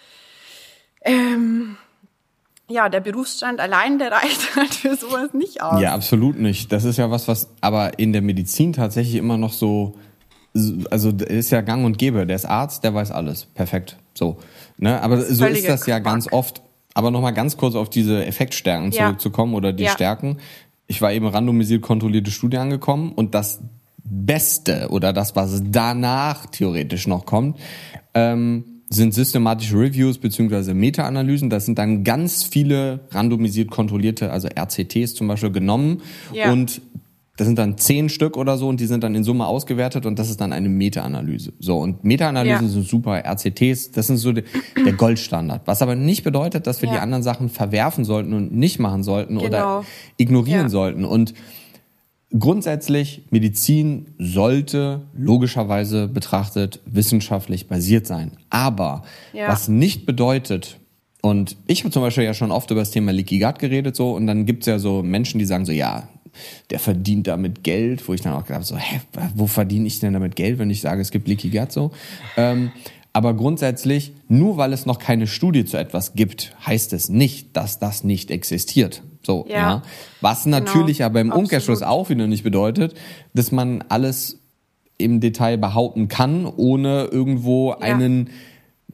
[1.02, 1.78] Ähm,
[2.70, 5.82] ja, der Berufsstand allein, der reicht halt für sowas nicht aus.
[5.82, 6.72] Ja, absolut nicht.
[6.72, 9.96] Das ist ja was, was aber in der Medizin tatsächlich immer noch so,
[10.90, 12.26] also ist ja gang und gäbe.
[12.26, 13.46] Der ist Arzt, der weiß alles.
[13.46, 13.98] Perfekt.
[14.14, 14.40] So.
[14.78, 15.02] Ne?
[15.02, 16.04] Aber so ist das ja Quark.
[16.06, 16.63] ganz oft.
[16.94, 19.06] Aber nochmal ganz kurz auf diese Effektstärken Ja.
[19.08, 19.92] zurückzukommen oder die Ja.
[19.92, 20.38] Stärken.
[20.88, 23.62] Ich war eben randomisiert kontrollierte Studie angekommen und das
[24.04, 27.58] Beste oder das, was danach theoretisch noch kommt,
[28.14, 31.50] ähm, sind systematische Reviews beziehungsweise Meta-Analysen.
[31.50, 36.02] Das sind dann ganz viele randomisiert kontrollierte, also RCTs zum Beispiel genommen
[36.32, 36.52] Ja.
[36.52, 36.82] und
[37.36, 40.20] das sind dann zehn Stück oder so und die sind dann in Summe ausgewertet und
[40.20, 41.54] das ist dann eine Meta-Analyse.
[41.60, 42.72] So, und Meta-Analysen Ja.
[42.72, 44.44] sind super, RCTs, das sind so die,
[44.86, 45.62] der Goldstandard.
[45.66, 46.96] Was aber nicht bedeutet, dass wir Ja.
[46.96, 49.86] die anderen Sachen verwerfen sollten und nicht machen sollten oder Genau.
[50.18, 50.70] ignorieren Ja.
[50.70, 51.06] sollten.
[51.06, 51.34] Und
[52.38, 58.32] grundsätzlich, Medizin sollte logischerweise betrachtet wissenschaftlich basiert sein.
[58.50, 59.04] Aber
[59.48, 60.78] was nicht bedeutet,
[61.22, 64.12] und ich habe zum Beispiel ja schon oft über das Thema Leaky Gut geredet, so,
[64.14, 66.08] und dann gibt's ja so Menschen, die sagen so, ja,
[66.70, 69.02] der verdient damit Geld, wo ich dann auch gedacht habe, so, hä,
[69.36, 71.92] wo verdiene ich denn damit Geld, wenn ich sage, es gibt Leaky Gut so?
[72.38, 72.72] Ähm,
[73.14, 77.78] aber grundsätzlich, nur weil es noch keine Studie zu etwas gibt, heißt es nicht, dass
[77.78, 79.04] das nicht existiert.
[79.22, 79.56] So, ja.
[79.56, 79.82] Ja.
[80.20, 81.46] Was natürlich aber im Absolut.
[81.46, 82.96] Umkehrschluss auch wieder nicht bedeutet,
[83.34, 84.40] dass man alles
[84.98, 88.30] im Detail behaupten kann, ohne irgendwo einen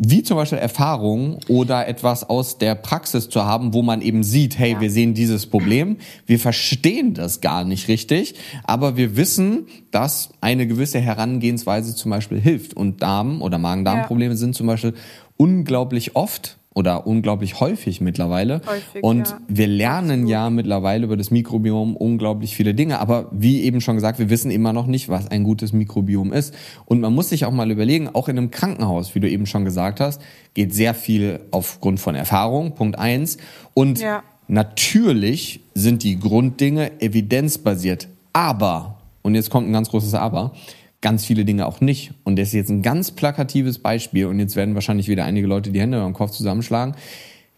[0.02, 4.58] wie zum Beispiel Erfahrung oder etwas aus der Praxis zu haben, wo man eben sieht,
[4.58, 4.82] hey, ja.
[4.82, 10.68] wir sehen dieses Problem, wir verstehen das gar nicht richtig, aber wir wissen, dass eine
[10.68, 12.76] gewisse Herangehensweise zum Beispiel hilft.
[12.76, 14.38] Und Darm- oder Magen-Darm-Probleme ja.
[14.38, 14.94] sind zum Beispiel
[15.36, 18.62] unglaublich oft oder unglaublich häufig mittlerweile.
[18.66, 19.42] Häufig, und ja.
[19.48, 23.00] wir lernen ja mittlerweile über das Mikrobiom unglaublich viele Dinge.
[23.00, 26.54] Aber wie eben schon gesagt, wir wissen immer noch nicht, was ein gutes Mikrobiom ist.
[26.86, 29.66] Und man muss sich auch mal überlegen, auch in einem Krankenhaus, wie du eben schon
[29.66, 30.22] gesagt hast,
[30.54, 33.38] geht sehr viel aufgrund von Erfahrung, Punkt eins.
[33.74, 34.24] Und ja.
[34.48, 38.08] natürlich sind die Grunddinge evidenzbasiert.
[38.32, 40.54] Aber, und jetzt kommt ein ganz großes Aber,
[41.02, 42.12] ganz viele Dinge auch nicht.
[42.24, 45.72] Und das ist jetzt ein ganz plakatives Beispiel und jetzt werden wahrscheinlich wieder einige Leute
[45.72, 46.96] die Hände beim Kopf zusammenschlagen.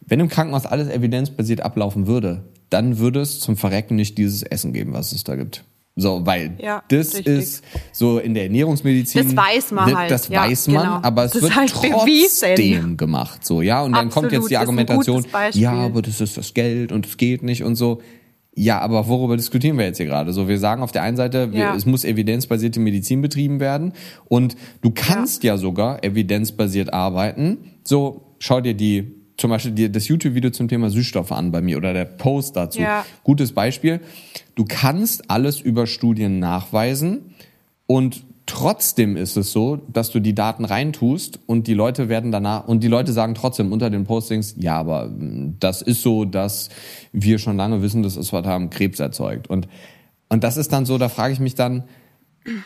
[0.05, 4.73] Wenn im Krankenhaus alles evidenzbasiert ablaufen würde, dann würde es zum Verrecken nicht dieses Essen
[4.73, 5.63] geben, was es da gibt.
[5.97, 7.37] So, weil ja, das richtig.
[7.37, 9.35] ist so in der Ernährungsmedizin.
[9.35, 10.09] Das weiß man halt.
[10.09, 10.99] Das ja, weiß man, genau.
[11.01, 13.45] aber es das wird halt trotzdem gemacht.
[13.45, 16.93] So, ja, und dann Absolut, kommt jetzt die Argumentation, ja, aber das ist das Geld
[16.93, 18.01] und es geht nicht und so.
[18.53, 20.33] Ja, aber worüber diskutieren wir jetzt hier gerade?
[20.33, 21.75] So, wir sagen auf der einen Seite, wir, ja.
[21.75, 23.93] es muss evidenzbasierte Medizin betrieben werden
[24.25, 27.59] und du kannst ja, ja sogar evidenzbasiert arbeiten.
[27.83, 31.77] So, schau dir die zum Beispiel die, das YouTube-Video zum Thema Süßstoffe an bei mir
[31.77, 32.81] oder der Post dazu.
[32.81, 33.05] Ja.
[33.23, 34.01] Gutes Beispiel.
[34.55, 37.33] Du kannst alles über Studien nachweisen
[37.87, 42.67] und Trotzdem ist es so, dass du die Daten reintust und die Leute werden danach
[42.67, 46.69] und die Leute sagen trotzdem unter den Postings, ja, aber hm, das ist so, dass
[47.11, 49.49] wir schon lange wissen, dass Aspartam Krebs erzeugt.
[49.49, 49.67] Und,
[50.29, 51.83] und das ist dann so, da frage ich mich dann,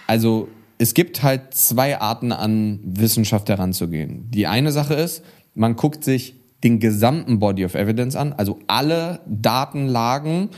[0.08, 4.30] also es gibt halt zwei Arten an Wissenschaft heranzugehen.
[4.32, 9.20] Die eine Sache ist, man guckt sich den gesamten Body of Evidence an, also alle
[9.28, 10.50] Datenlagen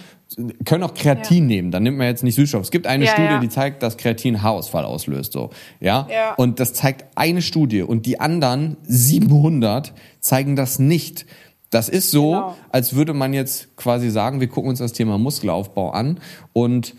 [0.65, 1.55] können auch Kreatin ja.
[1.55, 2.61] nehmen, dann nimmt man jetzt nicht Süßstoff.
[2.61, 3.39] Es gibt eine ja, Studie, ja.
[3.39, 6.07] die zeigt, dass Kreatin Haarausfall auslöst, so, ja?
[6.11, 6.33] ja.
[6.35, 11.25] Und das zeigt eine Studie und die anderen 700 zeigen das nicht.
[11.69, 12.57] Das ist so, genau.
[12.69, 16.19] als würde man jetzt quasi sagen, wir gucken uns das Thema Muskelaufbau an
[16.53, 16.95] und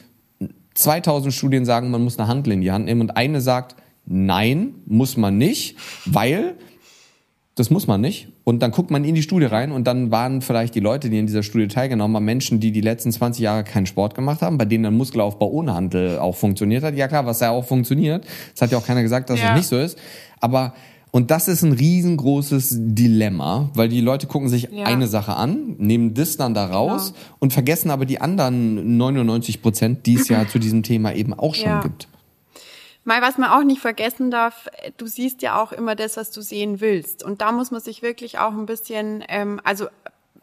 [0.75, 4.75] 2000 Studien sagen, man muss eine Handel in die Hand nehmen und eine sagt, nein,
[4.87, 6.55] muss man nicht, weil
[7.59, 8.29] das muss man nicht.
[8.45, 11.19] Und dann guckt man in die Studie rein und dann waren vielleicht die Leute, die
[11.19, 14.59] in dieser Studie teilgenommen haben, Menschen, die die letzten 20 Jahre keinen Sport gemacht haben,
[14.59, 16.95] bei denen der Muskelaufbau ohne Handel auch funktioniert hat.
[16.95, 18.25] Ja klar, was ja auch funktioniert.
[18.53, 19.49] Das hat ja auch keiner gesagt, dass ja.
[19.49, 19.99] das nicht so ist.
[20.41, 20.75] Aber
[21.11, 24.85] und das ist ein riesengroßes Dilemma, weil die Leute gucken sich ja.
[24.85, 27.37] eine Sache an, nehmen das dann da raus genau.
[27.39, 31.55] und vergessen aber die anderen 99 Prozent, die es ja zu diesem Thema eben auch
[31.55, 31.81] schon ja.
[31.81, 32.09] gibt.
[33.09, 34.69] Mal, was man auch nicht vergessen darf,
[34.99, 37.25] du siehst ja auch immer das, was du sehen willst.
[37.25, 39.87] Und da muss man sich wirklich auch ein bisschen, ähm, also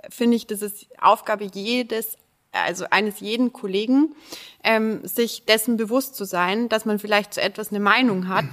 [0.09, 2.17] finde ich, das ist Aufgabe jedes,
[2.51, 4.15] also eines jeden Kollegen,
[4.63, 8.45] ähm, sich dessen bewusst zu sein, dass man vielleicht zu etwas eine Meinung hat,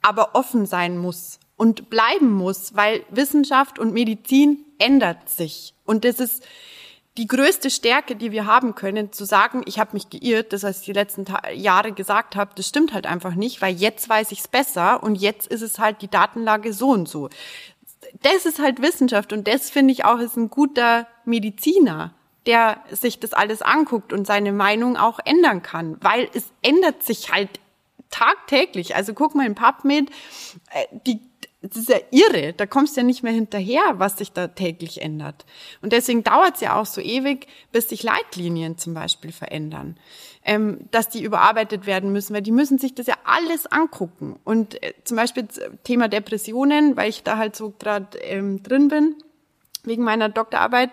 [0.00, 5.74] aber offen sein muss und bleiben muss, weil Wissenschaft und Medizin ändert sich.
[5.84, 6.42] Und das ist,
[7.18, 10.80] die größte Stärke, die wir haben können, zu sagen, ich habe mich geirrt, das was
[10.80, 14.32] ich die letzten Ta Jahre gesagt habe, das stimmt halt einfach nicht, weil jetzt weiß
[14.32, 17.28] ich es besser und jetzt ist es halt die Datenlage so und so.
[18.22, 22.14] Das ist halt Wissenschaft und das finde ich auch ist ein guter Mediziner,
[22.46, 27.30] der sich das alles anguckt und seine Meinung auch ändern kann, weil es ändert sich
[27.30, 27.60] halt
[28.10, 28.96] tagtäglich.
[28.96, 30.10] Also guck mal in PubMed,
[30.70, 31.20] äh, die
[31.62, 35.00] das ist ja irre, da kommst du ja nicht mehr hinterher, was sich da täglich
[35.00, 35.46] ändert.
[35.80, 39.96] Und deswegen dauert es ja auch so ewig, bis sich Leitlinien zum Beispiel verändern,
[40.44, 44.40] ähm, dass die überarbeitet werden müssen, weil die müssen sich das ja alles angucken.
[44.44, 45.46] Und äh, zum Beispiel
[45.84, 49.14] Thema Depressionen, weil ich da halt so gerade ähm, drin bin,
[49.84, 50.90] wegen meiner Doktorarbeit,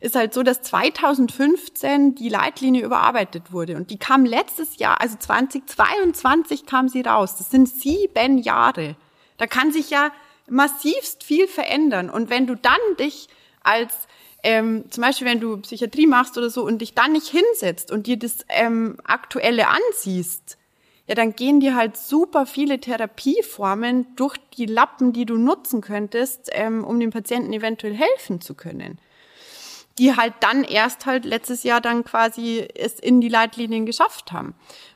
[0.00, 3.76] ist halt so, dass 2015 die Leitlinie überarbeitet wurde.
[3.76, 7.36] Und die kam letztes Jahr, also 2022 kam sie raus.
[7.36, 8.96] Das sind sieben Jahre.
[9.38, 10.12] Da kann sich ja
[10.48, 12.10] massivst viel verändern.
[12.10, 13.28] Und wenn du dann dich
[13.62, 13.92] als
[14.42, 18.06] ähm, zum Beispiel, wenn du Psychiatrie machst oder so und dich dann nicht hinsetzt und
[18.06, 20.58] dir das ähm, Aktuelle ansiehst,
[21.06, 26.48] ja, dann gehen dir halt super viele Therapieformen durch die Lappen, die du nutzen könntest,
[26.52, 28.98] ähm, um dem Patienten eventuell helfen zu können.
[29.98, 34.54] Die halt dann erst halt letztes Jahr dann quasi es in die Leitlinien geschafft haben.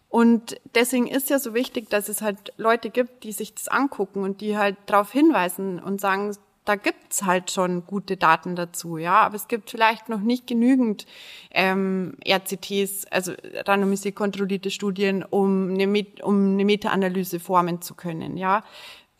[0.08, 4.22] Und deswegen ist ja so wichtig, dass es halt Leute gibt, die sich das angucken
[4.22, 9.20] und die halt darauf hinweisen und sagen, da gibt's halt schon gute Daten dazu, ja,
[9.20, 11.06] aber es gibt vielleicht noch nicht genügend
[11.52, 13.32] ähm, RCTs, also
[13.64, 18.64] randomisiert kontrollierte Studien, um eine, um eine Meta-Analyse formen zu können, ja.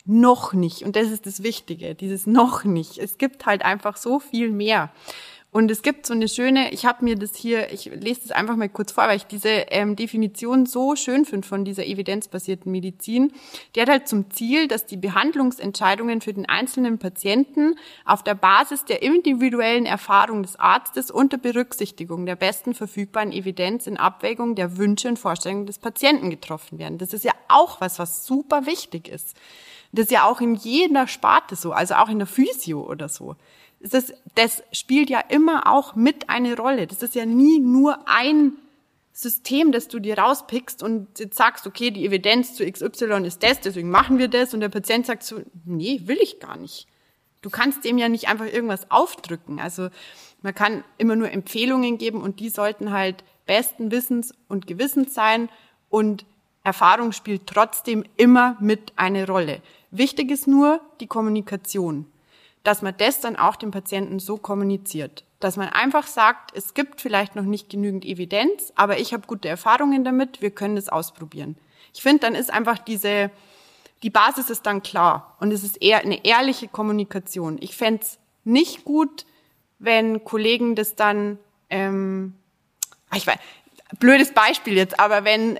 [0.09, 0.83] Noch nicht.
[0.83, 2.97] Und das ist das Wichtige, dieses noch nicht.
[2.97, 4.89] Es gibt halt einfach so viel mehr.
[5.57, 8.55] Und es gibt so eine schöne, ich habe mir das hier, ich lese das einfach
[8.55, 13.33] mal kurz vor, weil ich diese ähm, Definition so schön finde von dieser evidenzbasierten Medizin.
[13.75, 17.73] Die hat halt zum Ziel, dass die Behandlungsentscheidungen für den einzelnen Patienten
[18.05, 23.97] auf der Basis der individuellen Erfahrung des Arztes unter Berücksichtigung der besten verfügbaren Evidenz in
[23.97, 26.99] Abwägung der Wünsche und Vorstellungen des Patienten getroffen werden.
[26.99, 29.35] Das ist ja auch was, was super wichtig ist.
[29.91, 33.35] Das ist ja auch in jeder Sparte so, also auch in der Physio oder so
[33.79, 36.87] das, das spielt ja immer auch mit eine Rolle.
[36.87, 38.53] Das ist ja nie nur ein
[39.13, 43.59] System, das du dir rauspickst und jetzt sagst, okay, die Evidenz zu XY ist das,
[43.61, 46.87] deswegen machen wir das und der Patient sagt so, nee, will ich gar nicht.
[47.41, 49.59] Du kannst dem ja nicht einfach irgendwas aufdrücken.
[49.59, 49.89] Also
[50.41, 55.49] man kann immer nur Empfehlungen geben und die sollten halt besten Wissens und Gewissens sein
[55.89, 56.25] und
[56.63, 59.61] Erfahrung spielt trotzdem immer mit eine Rolle.
[59.89, 62.05] Wichtig ist nur die Kommunikation
[62.67, 65.23] dass man das dann auch dem Patienten so kommuniziert.
[65.39, 69.47] Dass man einfach sagt, es gibt vielleicht noch nicht genügend Evidenz, aber ich habe gute
[69.47, 71.55] Erfahrungen damit, wir können das ausprobieren.
[71.93, 73.31] Ich finde, dann ist einfach diese,
[74.03, 77.57] die Basis ist dann klar und es ist eher eine ehrliche Kommunikation.
[77.61, 78.05] Ich fände
[78.43, 79.25] nicht gut,
[79.79, 82.35] wenn Kollegen das dann, ähm,
[83.15, 83.37] ich weiß,
[83.97, 85.57] blödes Beispiel jetzt, aber wenn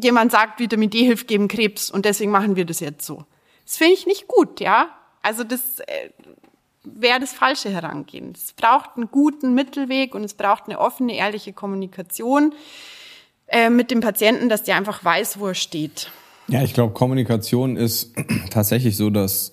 [0.00, 3.26] jemand sagt, Vitamin D hilft gegen Krebs und deswegen machen wir das jetzt so.
[3.66, 4.96] Das finde ich nicht gut, ja.
[5.22, 6.10] Also das äh,
[6.84, 8.32] wäre das falsche Herangehen.
[8.34, 12.54] Es braucht einen guten Mittelweg und es braucht eine offene, ehrliche Kommunikation
[13.48, 16.10] äh, mit dem Patienten, dass der einfach weiß, wo er steht.
[16.48, 18.12] Ja, ich glaube, Kommunikation ist
[18.50, 19.52] tatsächlich so dass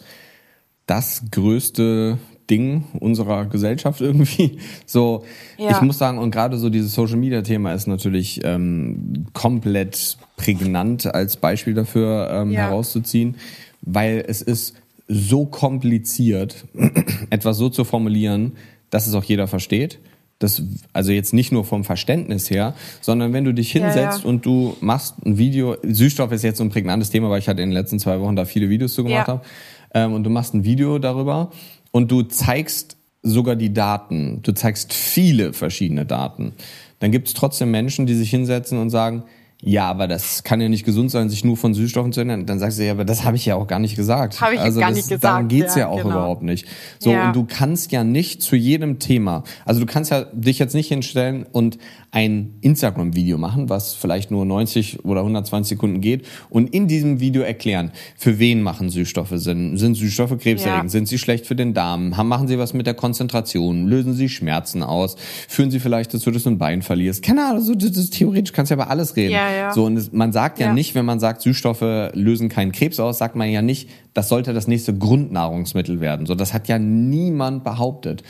[0.86, 2.18] das größte
[2.50, 4.58] Ding unserer Gesellschaft irgendwie.
[4.86, 5.26] So,
[5.58, 5.72] ja.
[5.72, 11.14] ich muss sagen, und gerade so dieses Social Media Thema ist natürlich ähm, komplett prägnant
[11.14, 12.62] als Beispiel dafür ähm, ja.
[12.62, 13.36] herauszuziehen,
[13.82, 14.76] weil es ist
[15.08, 16.66] so kompliziert,
[17.30, 18.54] etwas so zu formulieren,
[18.90, 20.00] dass es auch jeder versteht.
[20.40, 20.62] Das,
[20.94, 24.30] also jetzt nicht nur vom Verständnis her, sondern wenn du dich hinsetzt ja, ja.
[24.30, 27.58] und du machst ein Video, Süßstoff ist jetzt so ein prägnantes Thema, weil ich halt
[27.58, 29.34] in den letzten zwei Wochen da viele Videos zu gemacht ja.
[29.34, 29.42] habe,
[29.96, 31.50] ähm, und du machst ein Video darüber
[31.92, 36.54] und du zeigst sogar die Daten, du zeigst viele verschiedene Daten,
[37.00, 39.24] dann gibt es trotzdem Menschen, die sich hinsetzen und sagen,
[39.60, 42.46] ja, aber das kann ja nicht gesund sein, sich nur von Süßstoffen zu ernähren.
[42.46, 44.40] Dann sagst du ja, aber das habe ich ja auch gar nicht gesagt.
[44.40, 45.24] Habe ich also gar das, nicht gesagt.
[45.24, 46.10] Darum geht's ja, ja auch genau.
[46.10, 46.68] überhaupt nicht.
[47.00, 47.28] So ja.
[47.28, 50.90] und du kannst ja nicht zu jedem Thema, also du kannst ja dich jetzt nicht
[50.90, 51.80] hinstellen und
[52.18, 57.44] ein Instagram-Video machen, was vielleicht nur 90 oder 120 Sekunden geht und in diesem Video
[57.44, 59.78] erklären, für wen machen Süßstoffe Sinn?
[59.78, 60.86] Sind Süßstoffe krebserregend?
[60.86, 60.90] Ja.
[60.90, 62.10] Sind sie schlecht für den Darm?
[62.10, 63.86] Machen sie was mit der Konzentration?
[63.86, 65.16] Lösen sie Schmerzen aus?
[65.48, 67.22] Führen sie vielleicht dazu, dass du ein Bein verlierst?
[67.22, 69.34] Keine Ahnung, so, das ist theoretisch kannst du ja über alles reden.
[69.34, 69.72] Ja, ja.
[69.72, 73.20] So, und man sagt ja, ja nicht, wenn man sagt, Süßstoffe lösen keinen Krebs aus,
[73.20, 76.26] sagt man ja nicht, das sollte das nächste Grundnahrungsmittel werden.
[76.26, 78.24] So, das hat ja niemand behauptet.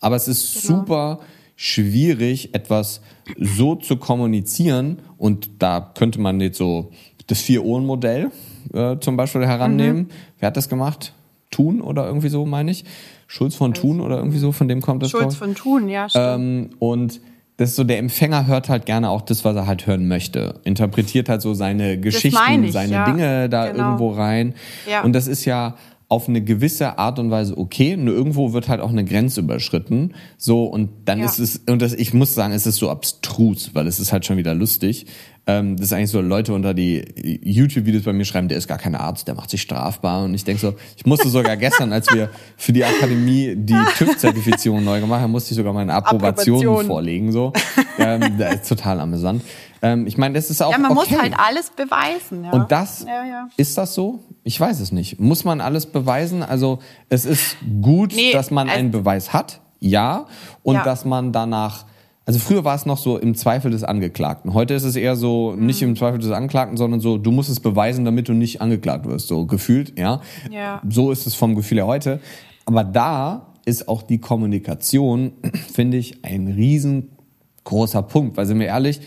[0.00, 0.78] Aber es ist genau.
[0.78, 1.20] super
[1.60, 3.00] schwierig, etwas
[3.36, 5.00] so zu kommunizieren.
[5.18, 6.92] Und da könnte man jetzt so
[7.26, 8.30] das Vier-Ohren-Modell
[8.72, 10.02] äh, zum Beispiel herannehmen.
[10.02, 10.08] Mhm.
[10.38, 11.12] Wer hat das gemacht?
[11.50, 12.84] Thun oder irgendwie so, meine ich.
[13.26, 15.10] Schulz von Thun oder irgendwie so, von dem kommt das.
[15.10, 16.24] Schulz von Thun, ja, stimmt.
[16.24, 17.20] Ähm, und
[17.56, 20.60] das ist so, der Empfänger hört halt gerne auch das, was er halt hören möchte.
[20.62, 23.04] Interpretiert halt so seine Geschichten, ich, seine ja.
[23.04, 23.84] Dinge da genau.
[23.84, 24.54] irgendwo rein.
[24.88, 25.02] Ja.
[25.02, 25.74] Und das ist ja
[26.10, 30.14] auf eine gewisse Art und Weise okay, nur irgendwo wird halt auch eine Grenze überschritten.
[30.38, 31.26] So, und dann ja.
[31.26, 34.24] ist es, und das, ich muss sagen, es ist so abstrus, weil es ist halt
[34.24, 35.06] schon wieder lustig.
[35.48, 37.02] Ähm, das ist eigentlich so Leute unter die
[37.42, 40.24] YouTube-Videos bei mir schreiben, der ist gar kein Arzt, der macht sich strafbar.
[40.24, 44.84] Und ich denke so, ich musste sogar gestern, als wir für die Akademie die TÜV-Zertifizierung
[44.84, 46.86] neu gemacht haben, musste ich sogar meine Approbation, Approbation.
[46.86, 47.32] vorlegen.
[47.32, 47.54] So,
[47.98, 49.42] ähm, das ist total amüsant.
[49.80, 50.70] Ähm, ich meine, das ist auch.
[50.70, 51.12] Ja, man okay.
[51.12, 52.44] muss halt alles beweisen.
[52.44, 52.50] Ja.
[52.50, 53.48] Und das, ja, ja.
[53.56, 54.18] ist das so?
[54.44, 55.18] Ich weiß es nicht.
[55.18, 56.42] Muss man alles beweisen?
[56.42, 60.26] Also, es ist gut, nee, dass man einen Beweis hat, ja.
[60.62, 61.86] Und dass man danach,
[62.28, 64.52] also früher war es noch so im Zweifel des Angeklagten.
[64.52, 65.64] Heute ist es eher so, mhm.
[65.64, 69.06] nicht im Zweifel des Angeklagten, sondern so, du musst es beweisen, damit du nicht angeklagt
[69.06, 69.28] wirst.
[69.28, 70.20] So gefühlt, ja.
[70.50, 70.82] ja.
[70.86, 72.20] So ist es vom Gefühl her heute.
[72.66, 75.32] Aber da ist auch die Kommunikation,
[75.72, 78.36] finde ich, ein riesengroßer Punkt.
[78.36, 79.00] Weil sind wir ehrlich,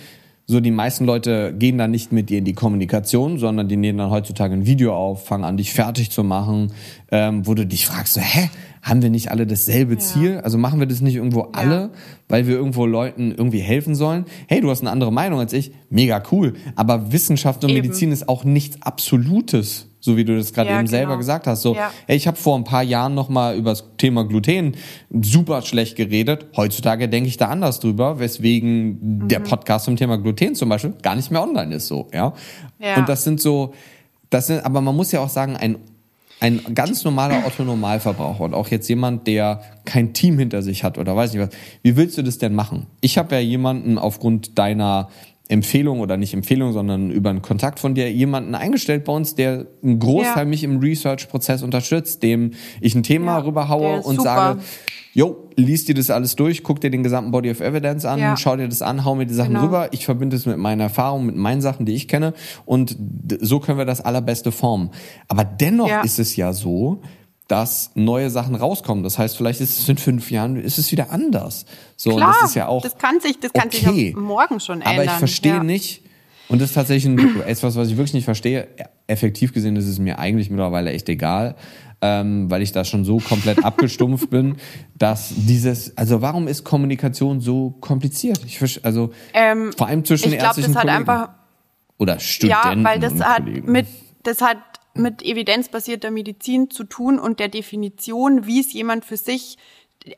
[0.47, 3.99] so, die meisten Leute gehen dann nicht mit dir in die Kommunikation, sondern die nehmen
[3.99, 6.73] dann heutzutage ein Video auf, fangen an, dich fertig zu machen,
[7.11, 8.49] ähm, wo du dich fragst, so, hä,
[8.81, 9.99] haben wir nicht alle dasselbe ja.
[9.99, 10.41] Ziel?
[10.43, 11.89] Also machen wir das nicht irgendwo alle, ja.
[12.27, 14.25] weil wir irgendwo Leuten irgendwie helfen sollen?
[14.47, 16.53] Hey, du hast eine andere Meinung als ich, mega cool.
[16.75, 17.81] Aber Wissenschaft und Eben.
[17.81, 20.97] Medizin ist auch nichts Absolutes so wie du das gerade ja, eben genau.
[20.97, 21.61] selber gesagt hast.
[21.61, 21.91] So, ja.
[22.07, 24.75] hey, ich habe vor ein paar Jahren noch mal über das Thema Gluten
[25.21, 26.47] super schlecht geredet.
[26.57, 29.27] Heutzutage denke ich da anders drüber, weswegen mhm.
[29.27, 31.87] der Podcast zum Thema Gluten zum Beispiel gar nicht mehr online ist.
[31.87, 32.33] So, ja.
[32.79, 32.95] ja.
[32.97, 33.73] Und das sind so,
[34.31, 35.77] das sind, aber man muss ja auch sagen, ein
[36.41, 41.15] ein ganz normaler Otto-Normalverbraucher und auch jetzt jemand, der kein Team hinter sich hat oder
[41.15, 42.87] weiß nicht was, wie willst du das denn machen?
[42.99, 45.09] Ich habe ja jemanden aufgrund deiner
[45.51, 49.67] Empfehlung oder nicht Empfehlung, sondern über einen Kontakt von dir jemanden eingestellt bei uns, der
[49.83, 50.45] einen Großteil ja.
[50.45, 54.23] mich im Research-Prozess unterstützt, dem ich ein Thema ja, rüberhaue und super.
[54.23, 54.61] sage,
[55.13, 58.37] jo, liest dir das alles durch, guck dir den gesamten Body of Evidence an, ja.
[58.37, 59.65] schau dir das an, hau mir die Sachen genau.
[59.65, 62.33] rüber, ich verbinde es mit meiner Erfahrung, mit meinen Sachen, die ich kenne
[62.65, 62.95] und
[63.41, 64.91] so können wir das allerbeste formen.
[65.27, 67.01] Aber dennoch ist es ja so,
[67.51, 69.03] dass neue Sachen rauskommen.
[69.03, 71.65] Das heißt, vielleicht ist es in fünf Jahren ist es wieder anders.
[71.97, 74.07] So, Klar, das ist ja auch das kann sich, das kann okay.
[74.07, 74.93] sich morgen schon ändern.
[74.93, 75.63] Aber ich verstehe ja.
[75.63, 76.01] nicht,
[76.47, 78.67] und das ist tatsächlich etwas, was ich wirklich nicht verstehe.
[79.07, 81.55] Effektiv gesehen ist es mir eigentlich mittlerweile echt egal,
[82.01, 84.55] ähm, weil ich da schon so komplett abgestumpft bin,
[84.97, 88.39] dass dieses, also warum ist Kommunikation so kompliziert?
[88.45, 91.29] Ich also ähm, vor allem zwischen ich glaub, ärztlichen das hat Kollegen einfach,
[91.97, 92.79] oder Studenten.
[92.79, 93.71] Ja, weil das hat Kollegen.
[93.71, 93.87] mit
[94.23, 94.57] das hat
[94.93, 99.57] mit evidenzbasierter Medizin zu tun und der Definition, wie es jemand für sich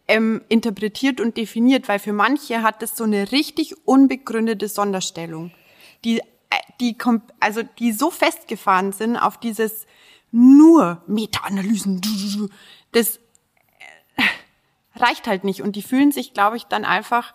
[0.07, 5.51] ähm, interpretiert und definiert, weil für manche hat das so eine richtig unbegründete Sonderstellung,
[6.03, 6.23] die äh,
[6.79, 6.97] die
[7.39, 9.85] also die so festgefahren sind auf dieses
[10.31, 12.01] nur Meta-Analysen,
[12.91, 13.17] das
[14.15, 14.23] äh,
[14.95, 15.61] reicht halt nicht.
[15.61, 17.33] Und die fühlen sich, glaube ich, dann einfach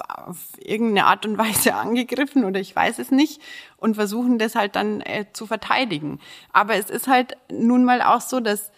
[0.00, 3.40] auf irgendeine Art und Weise angegriffen oder ich weiß es nicht
[3.76, 6.20] und versuchen das halt dann äh, zu verteidigen.
[6.52, 8.70] Aber es ist halt nun mal auch so, dass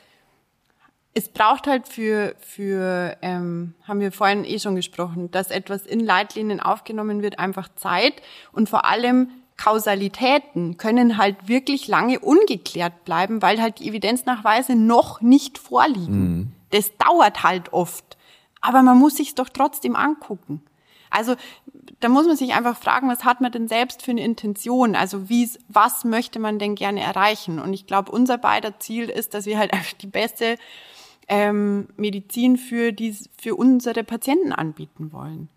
[1.14, 6.00] es braucht halt für, für ähm, haben wir vorhin eh schon gesprochen, dass etwas in
[6.00, 13.42] Leitlinien aufgenommen wird, einfach Zeit und vor allem Kausalitäten können halt wirklich lange ungeklärt bleiben,
[13.42, 16.20] weil halt die Evidenznachweise noch nicht vorliegen.
[16.20, 16.52] Mhm.
[16.70, 18.16] Das dauert halt oft.
[18.60, 20.62] Aber man muss sich doch trotzdem angucken.
[21.12, 21.36] Also
[22.00, 24.96] da muss man sich einfach fragen, was hat man denn selbst für eine Intention?
[24.96, 27.58] Also wie, was möchte man denn gerne erreichen?
[27.58, 30.56] Und ich glaube, unser beider Ziel ist, dass wir halt einfach die beste
[31.28, 35.48] ähm, Medizin für die, für unsere Patienten anbieten wollen.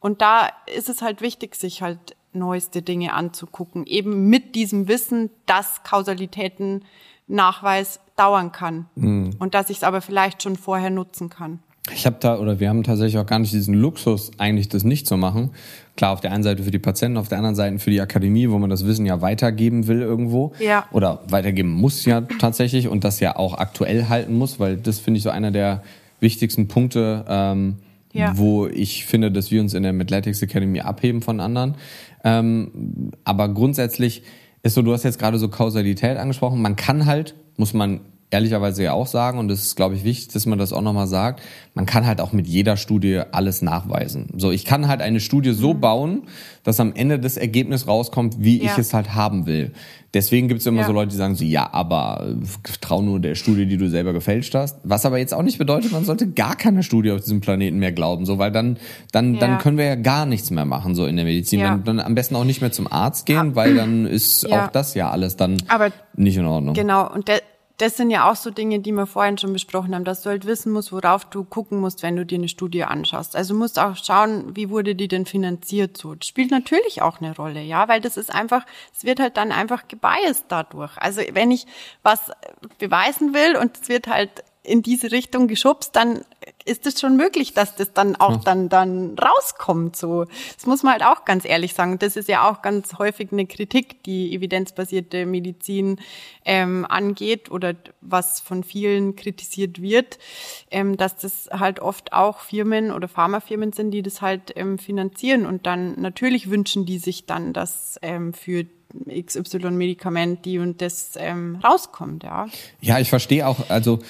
[0.00, 5.30] Und da ist es halt wichtig, sich halt neueste Dinge anzugucken, eben mit diesem Wissen,
[5.46, 6.84] dass Kausalitäten
[7.26, 9.30] Nachweis dauern kann mhm.
[9.38, 11.60] und dass ich es aber vielleicht schon vorher nutzen kann.
[11.94, 15.06] Ich habe da, oder wir haben tatsächlich auch gar nicht diesen Luxus, eigentlich das nicht
[15.06, 15.50] zu machen.
[15.96, 18.50] Klar, auf der einen Seite für die Patienten, auf der anderen Seite für die Akademie,
[18.50, 20.52] wo man das Wissen ja weitergeben will irgendwo.
[20.58, 20.86] Ja.
[20.90, 25.18] Oder weitergeben muss ja tatsächlich und das ja auch aktuell halten muss, weil das finde
[25.18, 25.82] ich so einer der
[26.18, 27.76] wichtigsten Punkte, ähm,
[28.12, 28.36] ja.
[28.36, 31.76] wo ich finde, dass wir uns in der Athletics Academy abheben von anderen.
[32.24, 34.22] Ähm, aber grundsätzlich
[34.62, 36.60] ist so, du hast jetzt gerade so Kausalität angesprochen.
[36.60, 40.32] Man kann halt, muss man ehrlicherweise ja auch sagen, und das ist, glaube ich, wichtig,
[40.32, 41.40] dass man das auch nochmal sagt,
[41.74, 44.30] man kann halt auch mit jeder Studie alles nachweisen.
[44.36, 45.80] So, ich kann halt eine Studie so mhm.
[45.80, 46.22] bauen,
[46.64, 48.72] dass am Ende das Ergebnis rauskommt, wie ja.
[48.72, 49.72] ich es halt haben will.
[50.12, 50.86] Deswegen gibt es immer ja.
[50.86, 52.26] so Leute, die sagen so, ja, aber
[52.80, 54.78] trau nur der Studie, die du selber gefälscht hast.
[54.82, 57.92] Was aber jetzt auch nicht bedeutet, man sollte gar keine Studie auf diesem Planeten mehr
[57.92, 58.78] glauben, so, weil dann,
[59.12, 59.40] dann, ja.
[59.40, 61.60] dann können wir ja gar nichts mehr machen, so in der Medizin.
[61.60, 64.94] Dann, dann am besten auch nicht mehr zum Arzt gehen, weil dann ist auch das
[64.94, 66.74] ja alles dann aber nicht in Ordnung.
[66.74, 67.42] Genau, und der
[67.78, 70.46] das sind ja auch so Dinge, die wir vorhin schon besprochen haben, dass du halt
[70.46, 73.36] wissen musst, worauf du gucken musst, wenn du dir eine Studie anschaust.
[73.36, 76.14] Also musst auch schauen, wie wurde die denn finanziert so.
[76.14, 79.52] Das spielt natürlich auch eine Rolle, ja, weil das ist einfach, es wird halt dann
[79.52, 80.96] einfach gebiased dadurch.
[80.96, 81.66] Also wenn ich
[82.02, 82.30] was
[82.78, 84.30] beweisen will und es wird halt
[84.62, 86.24] in diese Richtung geschubst, dann
[86.66, 90.24] ist es schon möglich, dass das dann auch dann, dann rauskommt, so.
[90.56, 91.98] Das muss man halt auch ganz ehrlich sagen.
[91.98, 95.98] Das ist ja auch ganz häufig eine Kritik, die evidenzbasierte Medizin
[96.44, 100.18] ähm, angeht oder was von vielen kritisiert wird,
[100.70, 105.46] ähm, dass das halt oft auch Firmen oder Pharmafirmen sind, die das halt ähm, finanzieren
[105.46, 108.66] und dann natürlich wünschen die sich dann, dass ähm, für
[109.08, 112.46] XY-Medikament, die und das ähm, rauskommt, ja.
[112.80, 114.00] Ja, ich verstehe auch, also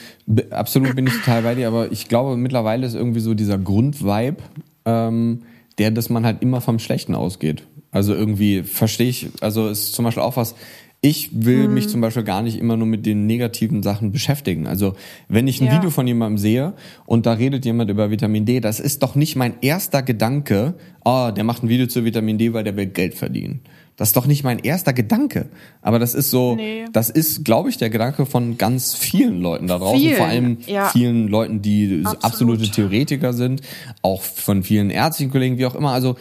[0.51, 4.37] absolut bin ich total bei dir, aber ich glaube, mittlerweile ist irgendwie so dieser Grundvibe,
[4.85, 5.43] ähm,
[5.79, 7.65] der, dass man halt immer vom Schlechten ausgeht.
[7.91, 10.55] Also irgendwie verstehe ich, also ist zum Beispiel auch was,
[11.01, 11.75] ich will mhm.
[11.75, 14.67] mich zum Beispiel gar nicht immer nur mit den negativen Sachen beschäftigen.
[14.67, 14.95] Also
[15.29, 15.77] wenn ich ein ja.
[15.77, 19.37] Video von jemandem sehe und da redet jemand über Vitamin D, das ist doch nicht
[19.37, 23.15] mein erster Gedanke, oh, der macht ein Video zu Vitamin D, weil der will Geld
[23.15, 23.61] verdienen.
[23.97, 25.47] Das ist doch nicht mein erster Gedanke.
[25.81, 26.85] Aber das ist so, nee.
[26.93, 29.99] das ist, glaube ich, der Gedanke von ganz vielen Leuten da draußen.
[29.99, 30.89] Vielen, vor allem ja.
[30.89, 32.25] vielen Leuten, die Absolut.
[32.25, 33.63] absolute Theoretiker sind.
[34.03, 35.93] Auch von vielen ärztlichen Kollegen, wie auch immer.
[35.93, 36.17] Also,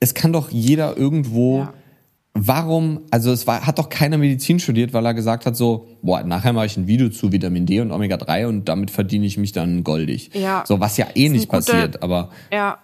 [0.00, 1.74] es kann doch jeder irgendwo, ja.
[2.32, 6.22] warum, also es war, hat doch keiner Medizin studiert, weil er gesagt hat so, boah,
[6.22, 9.36] nachher mache ich ein Video zu Vitamin D und Omega 3 und damit verdiene ich
[9.36, 10.30] mich dann goldig.
[10.32, 10.64] Ja.
[10.66, 12.30] So, was ja eh nicht guter, passiert, aber.
[12.50, 12.78] Ja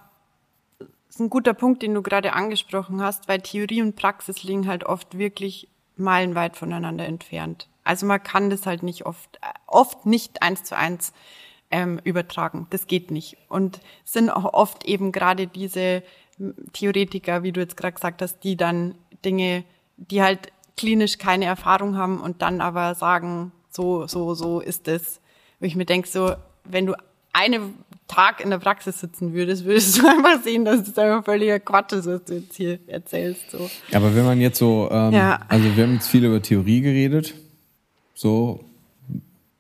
[1.15, 4.83] ist ein guter Punkt, den du gerade angesprochen hast, weil Theorie und Praxis liegen halt
[4.83, 7.69] oft wirklich meilenweit voneinander entfernt.
[7.85, 11.13] Also man kann das halt nicht oft, oft nicht eins zu eins
[11.71, 12.67] ähm, übertragen.
[12.71, 13.37] Das geht nicht.
[13.49, 16.03] Und sind auch oft eben gerade diese
[16.73, 19.63] Theoretiker, wie du jetzt gerade gesagt hast, die dann Dinge,
[19.97, 25.21] die halt klinisch keine Erfahrung haben und dann aber sagen, so, so, so ist es.
[25.61, 26.35] Wo ich mir denke, so,
[26.65, 26.95] wenn du
[27.33, 31.59] einen Tag in der Praxis sitzen würdest, würdest du einfach sehen, dass es einfach völliger
[31.59, 33.51] Quatsch ist, was du jetzt hier erzählst.
[33.51, 33.71] So.
[33.93, 35.41] Aber wenn man jetzt so, ähm, Ja.
[35.49, 37.35] also wir haben jetzt viel über Theorie geredet,
[38.15, 38.61] so,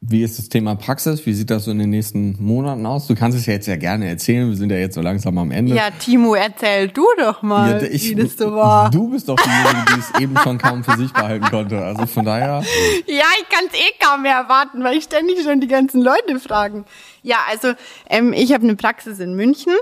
[0.06, 1.24] wie ist das Thema Praxis?
[1.24, 3.06] Wie sieht das so in den nächsten Monaten aus?
[3.06, 5.50] Du kannst es ja jetzt ja gerne erzählen, wir sind ja jetzt so langsam am
[5.50, 5.74] Ende.
[5.74, 8.90] Ja, Timo, erzähl du doch mal, Ja, ich- wie das so war.
[8.90, 11.82] Du bist doch diejenige, die es eben schon kaum für sich behalten konnte.
[11.82, 12.62] Also von daher,
[13.06, 16.38] Ja, ich kann es eh kaum mehr erwarten, weil ich ständig schon die ganzen Leute
[16.38, 16.84] fragen.
[17.22, 17.72] Ja, also
[18.10, 19.72] ähm, ich habe eine Praxis in München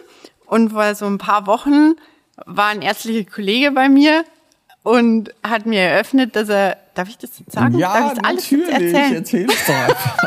[0.46, 1.94] und vor so ein paar Wochen
[2.46, 4.24] war ein ärztlicher Kollege bei mir
[4.82, 7.78] und hat mir eröffnet, dass er, darf ich das jetzt sagen?
[7.78, 9.14] darf ja, ich das alles natürlich, erzählen?
[9.14, 10.16] erzähl es doch einfach.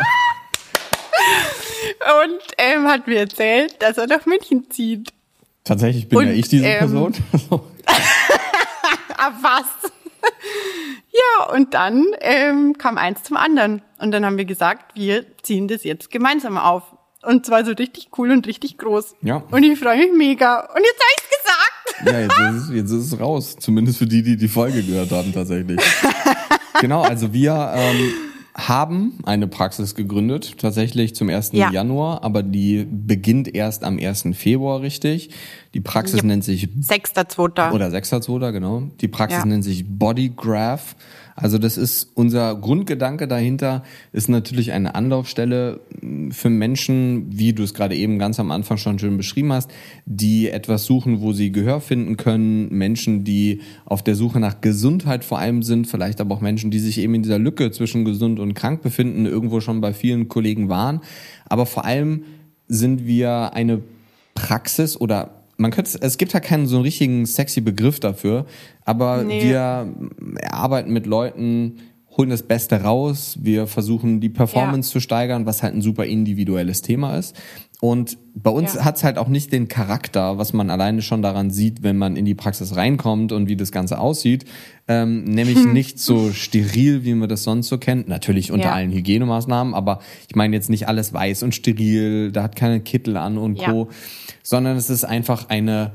[2.24, 5.12] Und ähm, hat mir erzählt, dass er nach München zieht.
[5.64, 7.14] Tatsächlich bin Und, ja ich diese ähm, Person.
[9.18, 9.92] Ah, was?
[11.12, 13.82] ja, und dann ähm, kam eins zum anderen.
[13.98, 16.84] Und dann haben wir gesagt, wir ziehen das jetzt gemeinsam auf.
[17.24, 19.16] Und zwar so richtig cool und richtig groß.
[19.22, 19.42] Ja.
[19.52, 20.60] Und ich freue mich mega.
[20.60, 21.25] Und jetzt habe gesagt.
[22.06, 23.56] Ja, jetzt ist, es, jetzt ist es raus.
[23.60, 25.80] Zumindest für die, die die Folge gehört haben, tatsächlich.
[26.82, 28.12] genau, also wir ähm,
[28.56, 31.52] haben eine Praxis gegründet, tatsächlich zum 1.
[31.54, 31.72] Ja.
[31.72, 34.30] Januar, aber die beginnt erst am 1.
[34.34, 35.30] Februar, richtig.
[35.74, 36.26] Die Praxis Yep.
[36.26, 37.74] nennt sich Sechster, zweiter.
[37.74, 38.52] oder 6.2.
[38.52, 38.84] genau.
[39.02, 39.46] Die Praxis Ja.
[39.46, 40.96] nennt sich Bodygraph.
[41.38, 43.84] Also das ist unser Grundgedanke dahinter,
[44.14, 48.78] ist natürlich eine Anlaufstelle mh, für Menschen, wie du es gerade eben ganz am Anfang
[48.78, 49.70] schon schön beschrieben hast,
[50.06, 55.26] die etwas suchen, wo sie Gehör finden können, Menschen, die auf der Suche nach Gesundheit
[55.26, 58.40] vor allem sind, vielleicht aber auch Menschen, die sich eben in dieser Lücke zwischen gesund
[58.40, 61.02] und krank befinden, irgendwo schon bei vielen Kollegen waren.
[61.50, 62.24] Aber vor allem
[62.70, 63.82] sind wir eine
[64.36, 68.46] Praxis oder man könnte, es gibt ja keinen so einen richtigen sexy Begriff dafür,
[68.84, 69.44] aber Nee.
[69.44, 69.88] wir
[70.52, 71.78] arbeiten mit Leuten,
[72.18, 74.94] holen das Beste raus, wir versuchen die Performance Ja.
[74.94, 77.36] zu steigern, was halt ein super individuelles Thema ist.
[77.82, 78.86] Und bei uns Ja.
[78.86, 82.26] hat's halt auch nicht den Charakter, was man alleine schon daran sieht, wenn man in
[82.26, 84.46] die Praxis reinkommt und wie das Ganze aussieht.
[84.88, 88.08] Ähm, nämlich nicht so steril, wie man das sonst so kennt.
[88.08, 88.74] Natürlich unter Ja.
[88.74, 93.18] allen Hygienemaßnahmen, aber ich meine jetzt nicht alles weiß und steril, da hat keine Kittel
[93.18, 93.72] an und Ja.
[93.72, 93.90] Co
[94.42, 95.92] sondern es ist einfach eine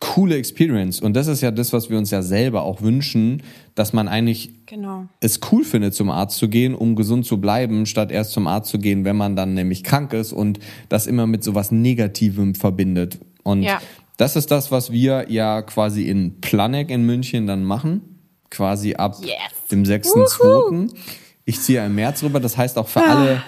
[0.00, 1.00] coole Experience.
[1.00, 3.42] Und das ist ja das, was wir uns ja selber auch wünschen,
[3.74, 5.06] dass man eigentlich Genau.
[5.20, 8.70] es cool findet, zum Arzt zu gehen, um gesund zu bleiben, statt erst zum Arzt
[8.70, 13.18] zu gehen, wenn man dann nämlich krank ist und das immer mit sowas Negativem verbindet.
[13.42, 13.80] Und Ja.
[14.18, 18.02] das ist das, was wir ja quasi in Planek in München dann machen.
[18.50, 19.32] Quasi ab Yes.
[19.70, 20.88] dem 6.2.
[21.44, 22.40] Ich ziehe im März rüber.
[22.40, 23.14] Das heißt auch für Ah.
[23.16, 23.42] alle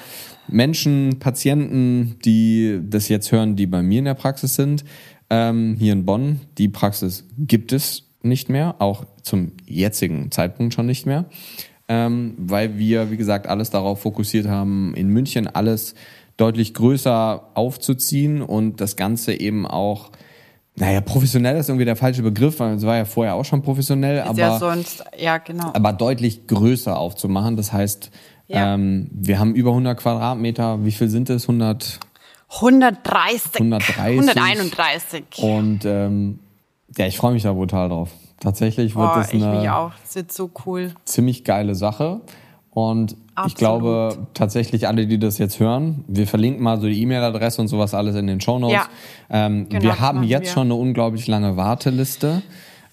[0.50, 4.84] Menschen, Patienten, die das jetzt hören, die bei mir in der Praxis sind,
[5.30, 10.86] ähm, hier in Bonn, die Praxis gibt es nicht mehr, auch zum jetzigen Zeitpunkt schon
[10.86, 11.26] nicht mehr,
[11.88, 15.94] ähm, weil wir, wie gesagt, alles darauf fokussiert haben, in München alles
[16.36, 20.10] deutlich größer aufzuziehen und das Ganze eben auch,
[20.76, 24.18] naja, professionell ist irgendwie der falsche Begriff, weil es war ja vorher auch schon professionell,
[24.18, 25.72] Ist aber ja sonst, ja, genau.
[25.74, 27.56] aber deutlich größer aufzumachen.
[27.56, 28.10] Das heißt,
[28.50, 28.74] Ja.
[28.74, 30.84] ähm, wir haben über 100 Quadratmeter.
[30.84, 31.44] Wie viel sind es?
[31.44, 31.98] 100
[32.52, 33.60] 130.
[33.60, 34.00] 130.
[34.00, 35.24] 131.
[35.40, 36.40] und ähm,
[36.96, 38.10] ja, ich freue mich da brutal drauf.
[38.40, 39.92] Tatsächlich wird Oh, das ich mich eine auch.
[40.02, 40.92] Das wird so cool.
[41.04, 42.20] ziemlich geile Sache.
[42.72, 43.56] Und ich Absolut.
[43.58, 47.94] glaube tatsächlich alle, die das jetzt hören, wir verlinken mal so die E-Mail-Adresse und sowas
[47.94, 48.74] alles in den Shownotes.
[48.74, 48.88] Ja.
[49.46, 50.52] Ähm, Genau, wir haben jetzt wir.
[50.52, 52.42] schon eine unglaublich lange Warteliste.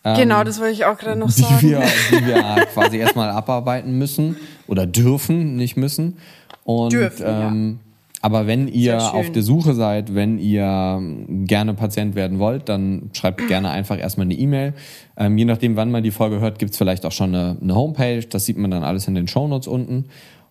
[0.04, 1.62] Genau, das wollte ich auch gerade noch die sagen.
[1.62, 4.38] wir, die wir quasi erstmal abarbeiten müssen
[4.68, 6.18] oder dürfen, nicht müssen.
[6.64, 7.48] Und Dürfen, ja.
[7.48, 7.80] ähm,
[8.22, 11.02] aber wenn ihr auf der Suche seid, wenn ihr
[11.46, 14.74] gerne Patient werden wollt, dann schreibt gerne einfach erstmal eine E-Mail.
[15.18, 18.22] Ähm, je nachdem, wann man die Folge hört, gibt's vielleicht auch schon eine, eine Homepage.
[18.22, 20.06] Das sieht man dann alles in den Shownotes unten.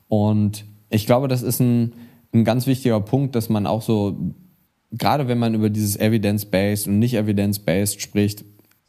[0.08, 1.92] Und ich glaube, das ist ein,
[2.32, 4.34] ein ganz wichtiger Punkt, dass man auch so
[4.92, 8.44] gerade wenn man über dieses Evidence-Based und nicht Evidence-Based spricht,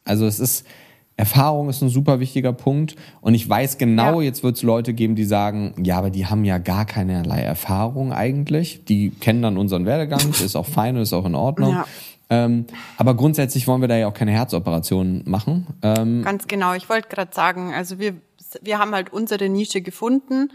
[0.07, 0.65] also es ist,
[1.17, 2.95] Erfahrung ist ein super wichtiger Punkt.
[3.21, 4.27] Und ich weiß genau, Ja.
[4.27, 8.13] jetzt wird es Leute geben, die sagen, ja, aber die haben ja gar keinerlei Erfahrung
[8.13, 8.85] eigentlich.
[8.85, 11.71] Die kennen dann unseren Werdegang, ist auch fein und ist auch in Ordnung.
[11.71, 11.85] Ja.
[12.29, 12.65] Ähm,
[12.97, 15.65] aber grundsätzlich wollen wir da ja auch keine Herzoperationen machen.
[15.81, 16.73] Ähm, Ganz genau.
[16.73, 18.15] Ich wollte gerade sagen, also wir,
[18.61, 20.49] wir haben halt unsere Nische gefunden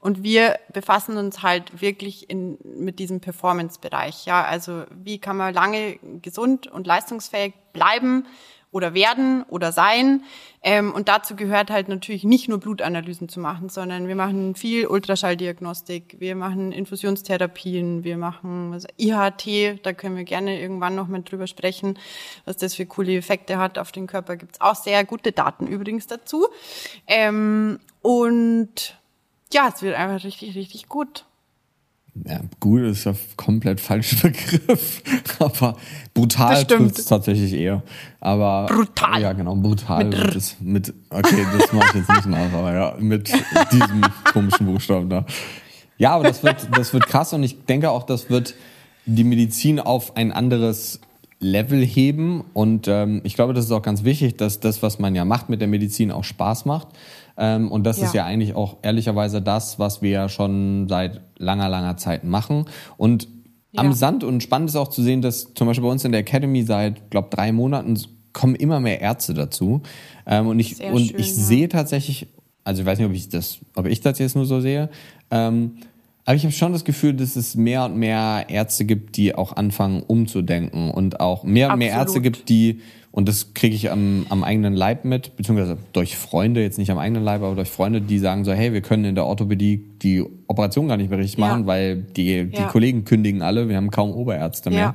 [0.00, 4.24] und wir befassen uns halt wirklich in, mit diesem Performance-Bereich.
[4.24, 8.24] Ja, also wie kann man lange gesund und leistungsfähig bleiben
[8.70, 10.22] oder werden oder sein.
[10.62, 14.86] Ähm, und dazu gehört halt natürlich nicht nur Blutanalysen zu machen, sondern wir machen viel
[14.86, 21.46] Ultraschalldiagnostik, wir machen Infusionstherapien, wir machen IHT, da können wir gerne irgendwann noch mal drüber
[21.46, 21.98] sprechen,
[22.44, 24.36] was das für coole Effekte hat auf den Körper.
[24.36, 26.48] Gibt's auch sehr gute Daten übrigens dazu.
[27.06, 28.98] Ähm, und
[29.52, 31.24] ja, es wird einfach richtig, richtig gut
[32.26, 35.02] ja, gut ist ja komplett falscher Begriff,
[35.38, 35.76] aber
[36.14, 37.82] brutal trifft es tatsächlich eher.
[38.20, 39.20] Aber brutal.
[39.20, 42.96] Ja, genau, brutal mit, das, mit okay, das mache ich jetzt nicht nach, aber ja,
[42.98, 43.30] mit
[43.72, 44.02] diesem
[44.32, 45.24] komischen Buchstaben da.
[45.98, 48.54] Ja, aber das wird, das wird krass und ich denke auch, das wird
[49.06, 51.00] die Medizin auf ein anderes
[51.40, 55.14] Level heben und ähm, ich glaube, das ist auch ganz wichtig, dass das, was man
[55.14, 56.88] ja macht mit der Medizin, auch Spaß macht.
[57.38, 58.06] Ähm, und das ja.
[58.06, 62.66] ist ja eigentlich auch ehrlicherweise das, was wir ja schon seit langer, langer Zeit machen.
[62.96, 63.28] Und
[63.72, 63.82] ja.
[63.82, 66.64] amüsant und spannend ist auch zu sehen, dass zum Beispiel bei uns in der Academy
[66.64, 67.98] seit, glaube drei Monaten
[68.32, 69.82] kommen immer mehr Ärzte dazu.
[70.26, 71.34] Ähm, und ich, Sehr und schön, ich ja.
[71.34, 72.26] sehe tatsächlich,
[72.64, 74.90] also ich weiß nicht, ob ich das, ob ich das jetzt nur so sehe,
[75.30, 75.76] ähm,
[76.24, 79.56] aber ich habe schon das Gefühl, dass es mehr und mehr Ärzte gibt, die auch
[79.56, 84.26] anfangen umzudenken und auch mehr und mehr Ärzte gibt, die und das kriege ich am,
[84.28, 88.00] am eigenen Leib mit, beziehungsweise durch Freunde, jetzt nicht am eigenen Leib, aber durch Freunde,
[88.00, 91.38] die sagen so, hey, wir können in der Orthopädie die Operation gar nicht mehr richtig
[91.38, 92.68] machen, weil die, die ja.
[92.68, 94.78] Kollegen kündigen alle, wir haben kaum Oberärzte mehr.
[94.78, 94.94] Ja.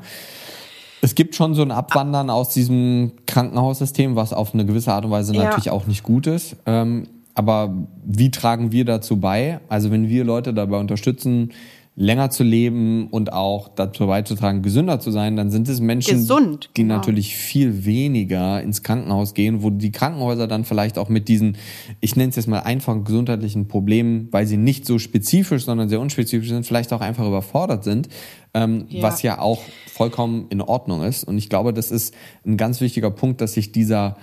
[1.02, 5.12] Es gibt schon so ein Abwandern aus diesem Krankenhaussystem, was auf eine gewisse Art und
[5.12, 5.44] Weise ja.
[5.44, 6.56] natürlich auch nicht gut ist.
[6.66, 7.74] Ähm, aber
[8.06, 9.60] wie tragen wir dazu bei?
[9.68, 11.52] Also wenn wir Leute dabei unterstützen,
[11.96, 16.72] länger zu leben und auch dazu beizutragen, gesünder zu sein, dann sind es Menschen, Gesund,
[16.76, 16.96] die genau.
[16.96, 21.58] natürlich viel weniger ins Krankenhaus gehen, wo die Krankenhäuser dann vielleicht auch mit diesen,
[22.02, 26.00] ich nenne es jetzt mal einfachen gesundheitlichen Problemen, weil sie nicht so spezifisch, sondern sehr
[26.00, 28.10] unspezifisch sind, vielleicht auch einfach überfordert sind,
[28.56, 29.04] ähm, ja.
[29.04, 31.24] was ja auch vollkommen in Ordnung ist.
[31.24, 34.18] Und ich glaube, das ist ein ganz wichtiger Punkt, dass sich dieser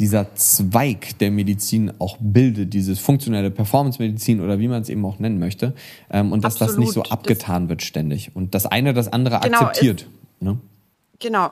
[0.00, 5.18] dieser Zweig der Medizin auch bildet, dieses funktionelle Performance-Medizin oder wie man es eben auch
[5.18, 5.74] nennen möchte,
[6.10, 6.72] ähm, und dass Absolut.
[6.72, 10.06] das nicht so abgetan das wird ständig und das eine das andere genau, akzeptiert.
[10.40, 10.58] Es, ne?
[11.18, 11.50] Genau,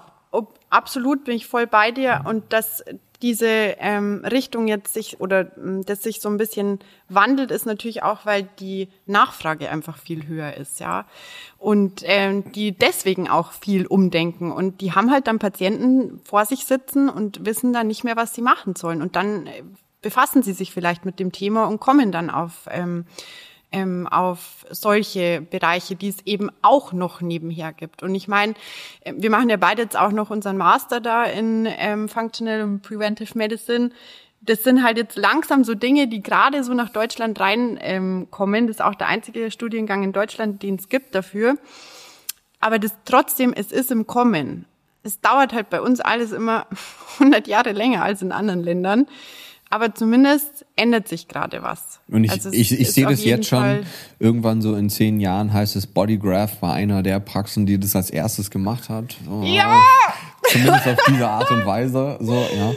[0.70, 2.84] absolut bin ich voll bei dir und dass
[3.22, 8.02] diese ähm, Richtung jetzt sich oder ähm, das sich so ein bisschen wandelt, ist natürlich
[8.02, 11.06] auch, weil die Nachfrage einfach viel höher ist, ja.
[11.58, 14.52] Und ähm, die deswegen auch viel umdenken.
[14.52, 18.34] Und die haben halt dann Patienten vor sich sitzen und wissen dann nicht mehr, was
[18.34, 19.02] sie machen sollen.
[19.02, 19.62] Und dann äh,
[20.00, 23.04] befassen sie sich vielleicht mit dem Thema und kommen dann auf ähm,
[23.70, 28.02] ähm, auf solche Bereiche, die es eben auch noch nebenher gibt.
[28.02, 28.54] Und ich meine,
[29.00, 32.82] äh, wir machen ja beide jetzt auch noch unseren Master da in ähm, Functional und
[32.82, 33.90] Preventive Medicine.
[34.40, 38.60] Das sind halt jetzt langsam so Dinge, die gerade so nach Deutschland reinkommen.
[38.62, 41.58] Ähm, das ist auch der einzige Studiengang in Deutschland, den es gibt dafür.
[42.60, 44.64] Aber das trotzdem, es ist im Kommen.
[45.02, 46.66] Es dauert halt bei uns alles immer
[47.18, 49.06] 100 Jahre länger als in anderen Ländern.
[49.70, 52.00] Aber zumindest ändert sich gerade was.
[52.08, 53.80] Und ich, also ich, ich sehe das jetzt schon,
[54.18, 58.08] irgendwann so in zehn Jahren heißt es Bodygraph war einer der Praxen, die das als
[58.08, 59.16] erstes gemacht hat.
[59.26, 59.82] So, ja!
[60.44, 62.16] Zumindest auf diese Art und Weise.
[62.20, 62.72] So, ja.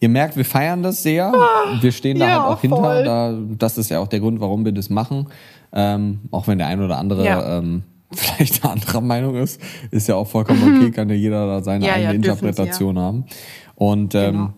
[0.00, 1.32] Ihr merkt, wir feiern das sehr.
[1.80, 3.02] Wir stehen da ja, halt auch hinter.
[3.02, 5.28] Da, das ist ja auch der Grund, warum wir das machen.
[5.72, 7.58] Ähm, auch wenn der ein oder andere ja.
[7.58, 11.62] ähm, vielleicht eine andere Meinung ist, ist ja auch vollkommen okay, kann ja jeder da
[11.62, 13.24] seine ja, eigene Interpretation haben.
[13.76, 14.52] Und ähm, genau.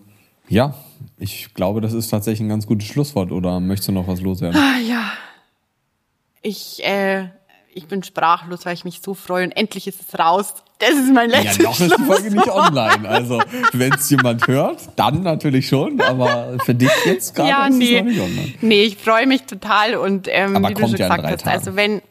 [0.49, 0.73] ja,
[1.17, 3.31] ich glaube, das ist tatsächlich ein ganz gutes Schlusswort.
[3.31, 4.59] Oder möchtest du noch was loswerden?
[4.59, 5.11] Ah, ja.
[6.41, 7.29] Ich, äh,
[7.73, 10.53] ich bin sprachlos, weil ich mich so freue und endlich ist es raus.
[10.79, 13.09] Das ist mein letztes Ja, noch ist die Folge nicht online.
[13.09, 13.41] Also,
[13.73, 17.97] wenn es jemand hört, dann natürlich schon, aber für dich jetzt gerade ja, ist nee.
[17.97, 18.53] es noch nicht online.
[18.61, 21.57] Nee, ich freue mich total und ähm, aber wie du schon ja gesagt hast, Tagen.
[21.57, 22.01] also wenn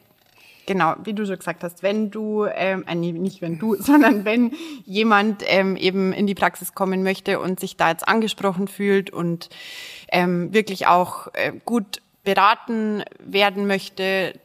[0.66, 4.24] Genau, wie du schon gesagt hast, wenn du, ähm, äh, nee, nicht wenn du, sondern
[4.24, 4.52] wenn
[4.84, 9.48] jemand ähm, eben in die Praxis kommen möchte und sich da jetzt angesprochen fühlt und
[10.08, 14.38] ähm, wirklich auch äh, gut beraten werden möchte,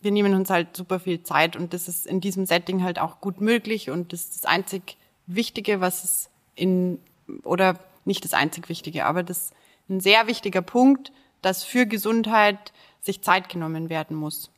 [0.00, 3.20] wir nehmen uns halt super viel Zeit und das ist in diesem Setting halt auch
[3.20, 4.96] gut möglich und das ist das einzig
[5.26, 7.00] Wichtige, was es in,
[7.42, 9.54] oder nicht das einzig Wichtige, aber das ist
[9.90, 11.12] ein sehr wichtiger Punkt,
[11.42, 14.50] dass für Gesundheit sich Zeit genommen werden muss.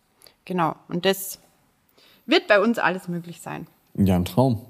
[0.49, 0.75] Genau.
[0.89, 1.39] Und das
[2.25, 3.67] wird bei uns alles möglich sein.
[3.95, 4.63] Ja, ein Traum.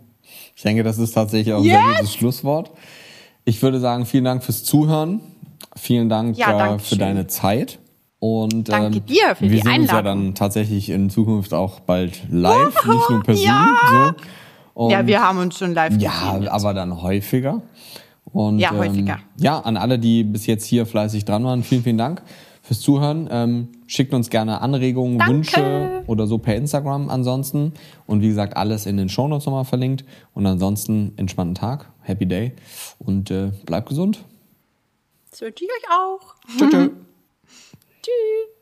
[0.56, 1.76] Ich denke, das ist tatsächlich auch ein yes!
[1.76, 2.70] sehr gutes Schlusswort.
[3.44, 5.20] Ich würde sagen, vielen Dank fürs Zuhören.
[5.76, 7.78] Vielen Dank ja, äh, für deine Zeit.
[8.18, 9.78] Und danke ähm, dir für wir die sehen Einladung.
[9.78, 14.14] uns ja dann tatsächlich in Zukunft auch bald live, oh, nicht nur per ja.
[14.74, 14.90] So.
[14.90, 17.62] Ja, wir haben uns schon live Ja, gesehen aber dann häufiger.
[18.24, 19.14] Und, ja, häufiger.
[19.14, 22.22] Ähm, ja, an alle, die bis jetzt hier fleißig dran waren, vielen, vielen Dank
[22.62, 23.28] fürs Zuhören.
[23.30, 25.32] Ähm, Schickt uns gerne Anregungen, Danke.
[25.32, 27.72] Wünsche oder so per Instagram ansonsten.
[28.06, 30.04] Und wie gesagt, alles in den Shownotes nochmal verlinkt.
[30.34, 32.52] Und ansonsten entspannten Tag, happy day
[32.98, 34.24] und äh, bleibt gesund.
[35.30, 36.34] Das wünsche ich euch auch.
[36.58, 36.90] Tschüss.
[38.02, 38.57] Tschüss.